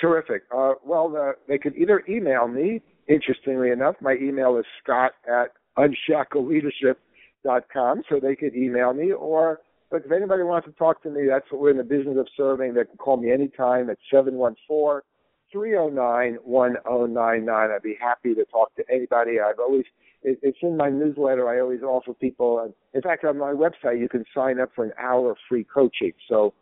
Terrific. 0.00 0.42
Uh, 0.54 0.74
well, 0.84 1.14
uh, 1.16 1.32
they 1.48 1.58
could 1.58 1.76
either 1.76 2.02
email 2.08 2.48
me. 2.48 2.82
Interestingly 3.08 3.70
enough, 3.70 3.96
my 4.00 4.14
email 4.20 4.56
is 4.56 4.64
scott 4.82 5.12
at 5.26 5.52
com, 7.72 8.02
so 8.08 8.20
they 8.20 8.36
could 8.36 8.54
email 8.54 8.92
me 8.94 9.12
or 9.12 9.60
but 9.90 10.02
if 10.04 10.12
anybody 10.12 10.42
wants 10.42 10.66
to 10.66 10.72
talk 10.72 11.02
to 11.02 11.10
me, 11.10 11.22
that's 11.28 11.50
what 11.50 11.60
we're 11.60 11.70
in 11.70 11.76
the 11.76 11.84
business 11.84 12.16
of 12.18 12.28
serving. 12.36 12.74
They 12.74 12.84
can 12.84 12.96
call 12.96 13.16
me 13.16 13.32
anytime 13.32 13.90
at 13.90 13.98
seven 14.12 14.34
one 14.34 14.56
four 14.66 15.04
three 15.52 15.70
zero 15.70 15.86
oh 15.86 15.90
nine 15.90 16.38
one 16.44 16.72
zero 16.72 16.82
oh 16.86 17.06
nine 17.06 17.44
nine. 17.44 17.70
I'd 17.70 17.82
be 17.82 17.96
happy 18.00 18.34
to 18.34 18.44
talk 18.46 18.74
to 18.76 18.84
anybody. 18.92 19.40
I've 19.40 19.58
always 19.58 19.84
it, 20.22 20.38
it's 20.42 20.58
in 20.62 20.76
my 20.76 20.90
newsletter. 20.90 21.48
I 21.48 21.60
always 21.60 21.82
offer 21.82 22.14
people. 22.14 22.72
In 22.94 23.02
fact, 23.02 23.24
on 23.24 23.38
my 23.38 23.52
website, 23.52 23.98
you 23.98 24.08
can 24.08 24.24
sign 24.34 24.60
up 24.60 24.70
for 24.74 24.84
an 24.84 24.92
hour 24.98 25.32
of 25.32 25.36
free 25.48 25.64
coaching. 25.64 26.12
So 26.28 26.54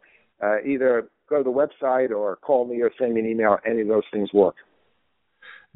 uh, 0.43 0.63
either 0.67 1.09
go 1.29 1.39
to 1.39 1.45
the 1.45 1.51
website 1.51 2.11
or 2.11 2.37
call 2.37 2.67
me 2.67 2.81
or 2.81 2.91
send 2.99 3.15
me 3.15 3.21
an 3.21 3.27
email. 3.27 3.59
Any 3.67 3.83
of 3.83 3.89
those 3.89 4.05
things 4.13 4.33
work 4.33 4.57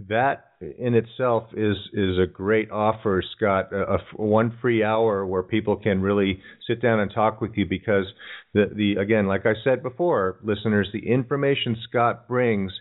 that 0.08 0.46
in 0.60 0.94
itself 0.94 1.44
is 1.54 1.76
is 1.92 2.18
a 2.18 2.26
great 2.26 2.70
offer, 2.70 3.22
Scott. 3.36 3.72
A, 3.72 3.98
one 4.16 4.56
free 4.60 4.82
hour 4.82 5.26
where 5.26 5.42
people 5.42 5.76
can 5.76 6.00
really 6.00 6.40
sit 6.66 6.80
down 6.80 7.00
and 7.00 7.12
talk 7.12 7.40
with 7.40 7.52
you 7.56 7.66
because 7.66 8.06
the 8.54 8.66
the 8.74 9.00
again, 9.00 9.26
like 9.26 9.46
I 9.46 9.54
said 9.64 9.82
before, 9.82 10.38
listeners, 10.42 10.88
the 10.92 11.06
information 11.06 11.76
Scott 11.88 12.28
brings 12.28 12.72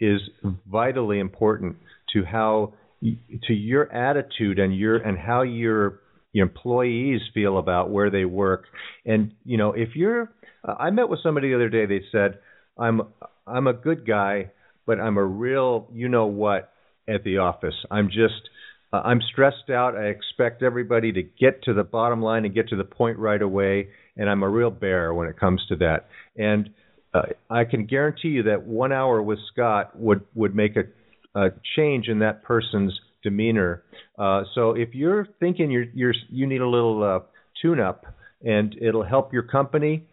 is 0.00 0.20
vitally 0.66 1.18
important 1.18 1.76
to 2.12 2.24
how 2.24 2.74
to 3.02 3.52
your 3.54 3.90
attitude 3.92 4.58
and 4.58 4.76
your 4.76 4.96
and 4.96 5.18
how 5.18 5.42
your 5.42 6.00
your 6.32 6.46
employees 6.46 7.20
feel 7.34 7.58
about 7.58 7.90
where 7.90 8.10
they 8.10 8.24
work. 8.24 8.64
And 9.04 9.32
you 9.44 9.56
know, 9.56 9.72
if 9.72 9.90
you're, 9.94 10.30
I 10.64 10.90
met 10.90 11.08
with 11.08 11.20
somebody 11.22 11.48
the 11.48 11.56
other 11.56 11.68
day. 11.68 11.86
They 11.86 12.02
said, 12.12 12.38
"I'm 12.78 13.02
I'm 13.46 13.66
a 13.66 13.72
good 13.72 14.06
guy." 14.06 14.52
But 14.86 15.00
I'm 15.00 15.16
a 15.16 15.24
real 15.24 15.88
you 15.92 16.08
know 16.08 16.26
what 16.26 16.72
at 17.08 17.24
the 17.24 17.38
office. 17.38 17.74
I'm 17.90 18.08
just 18.08 18.48
uh, 18.92 19.02
I'm 19.04 19.20
stressed 19.32 19.70
out. 19.70 19.96
I 19.96 20.06
expect 20.06 20.62
everybody 20.62 21.12
to 21.12 21.22
get 21.22 21.62
to 21.64 21.74
the 21.74 21.84
bottom 21.84 22.22
line 22.22 22.44
and 22.44 22.54
get 22.54 22.68
to 22.70 22.76
the 22.76 22.84
point 22.84 23.18
right 23.18 23.40
away, 23.40 23.88
and 24.16 24.28
I'm 24.28 24.42
a 24.42 24.48
real 24.48 24.70
bear 24.70 25.14
when 25.14 25.28
it 25.28 25.38
comes 25.38 25.64
to 25.68 25.76
that. 25.76 26.08
And 26.36 26.70
uh, 27.14 27.22
I 27.48 27.64
can 27.64 27.86
guarantee 27.86 28.28
you 28.28 28.44
that 28.44 28.62
one 28.62 28.92
hour 28.92 29.22
with 29.22 29.38
Scott 29.52 29.98
would 29.98 30.22
would 30.34 30.54
make 30.54 30.76
a, 30.76 30.84
a 31.38 31.50
change 31.76 32.08
in 32.08 32.20
that 32.20 32.42
person's 32.42 32.98
demeanor. 33.22 33.82
Uh, 34.18 34.44
so 34.54 34.72
if 34.72 34.94
you're 34.94 35.26
thinking 35.38 35.70
you're 35.70 35.86
you're 35.94 36.14
you 36.28 36.46
need 36.46 36.60
a 36.60 36.68
little 36.68 37.02
uh, 37.02 37.20
tune 37.60 37.80
up 37.80 38.06
and 38.42 38.74
it'll 38.80 39.04
help 39.04 39.32
your 39.32 39.42
company 39.42 40.06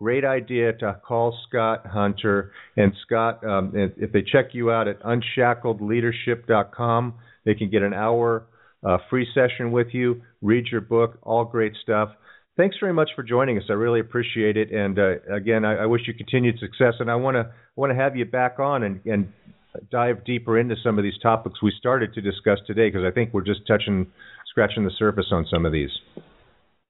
great 0.00 0.24
idea 0.24 0.72
to 0.72 0.98
call 1.06 1.38
Scott 1.48 1.84
Hunter. 1.86 2.50
And 2.76 2.92
Scott, 3.06 3.44
um, 3.44 3.72
if 3.74 4.12
they 4.12 4.22
check 4.22 4.46
you 4.52 4.70
out 4.70 4.86
at 4.88 4.98
unshackledleadership.com, 5.02 7.14
they 7.44 7.54
can 7.54 7.68
get 7.70 7.82
an 7.82 7.92
hour 7.92 8.46
uh, 8.82 8.96
free 9.10 9.26
session 9.34 9.72
with 9.72 9.88
you, 9.92 10.22
read 10.40 10.68
your 10.72 10.80
book, 10.80 11.18
all 11.22 11.44
great 11.44 11.74
stuff. 11.82 12.08
Thanks 12.56 12.76
very 12.80 12.94
much 12.94 13.10
for 13.14 13.22
joining 13.22 13.58
us. 13.58 13.64
I 13.68 13.74
really 13.74 14.00
appreciate 14.00 14.56
it. 14.56 14.72
And 14.72 14.98
uh, 14.98 15.16
again, 15.34 15.66
I, 15.66 15.82
I, 15.82 15.86
wish 15.86 16.00
you 16.06 16.14
continued 16.14 16.58
success. 16.58 16.94
And 16.98 17.10
I 17.10 17.14
want 17.14 17.36
to 17.36 17.50
want 17.76 17.90
to 17.90 17.96
have 17.96 18.16
you 18.16 18.24
back 18.24 18.58
on 18.58 18.82
and, 18.82 19.00
and 19.06 19.32
dive 19.90 20.24
deeper 20.24 20.58
into 20.58 20.76
some 20.82 20.98
of 20.98 21.04
these 21.04 21.18
topics 21.22 21.62
we 21.62 21.72
started 21.78 22.12
to 22.14 22.20
discuss 22.20 22.58
today 22.66 22.88
because 22.88 23.04
I 23.06 23.12
think 23.12 23.32
we're 23.32 23.42
just 23.42 23.64
touching, 23.66 24.08
scratching 24.50 24.84
the 24.84 24.90
surface 24.98 25.26
on 25.30 25.46
some 25.50 25.64
of 25.64 25.72
these. 25.72 25.90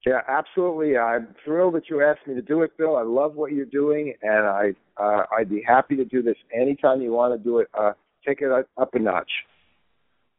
Yeah, 0.07 0.21
absolutely. 0.29 0.97
I'm 0.97 1.35
thrilled 1.45 1.75
that 1.75 1.91
you 1.91 2.03
asked 2.03 2.27
me 2.27 2.35
to 2.35 2.43
do 2.43 2.63
it, 2.63 2.77
Bill. 2.79 2.97
I 2.97 3.03
love 3.03 3.35
what 3.35 3.53
you're 3.53 3.67
doing, 3.67 4.15
and 4.23 4.47
I 4.47 4.71
uh, 4.97 5.25
I'd 5.39 5.51
be 5.51 5.63
happy 5.67 5.97
to 5.97 6.05
do 6.05 6.23
this 6.23 6.37
anytime 6.55 7.03
you 7.03 7.13
want 7.13 7.39
to 7.39 7.43
do 7.43 7.59
it. 7.59 7.69
Uh, 7.79 7.93
take 8.27 8.41
it 8.41 8.51
up 8.51 8.95
a 8.95 8.99
notch. 8.99 9.31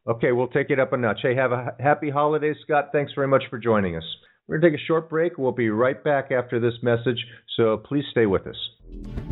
Okay, 0.06 0.32
we'll 0.32 0.48
take 0.48 0.70
it 0.70 0.80
up 0.80 0.92
a 0.92 0.96
notch. 0.96 1.20
Hey, 1.22 1.36
have 1.36 1.52
a 1.52 1.76
happy 1.78 2.10
holiday, 2.10 2.54
Scott. 2.64 2.88
Thanks 2.92 3.12
very 3.14 3.28
much 3.28 3.44
for 3.50 3.58
joining 3.58 3.96
us. 3.96 4.04
We're 4.48 4.58
going 4.58 4.72
to 4.72 4.76
take 4.76 4.84
a 4.84 4.86
short 4.86 5.08
break. 5.08 5.38
We'll 5.38 5.52
be 5.52 5.70
right 5.70 6.02
back 6.02 6.32
after 6.32 6.58
this 6.58 6.74
message, 6.82 7.24
so 7.56 7.76
please 7.76 8.04
stay 8.10 8.26
with 8.26 8.46
us. 8.48 9.31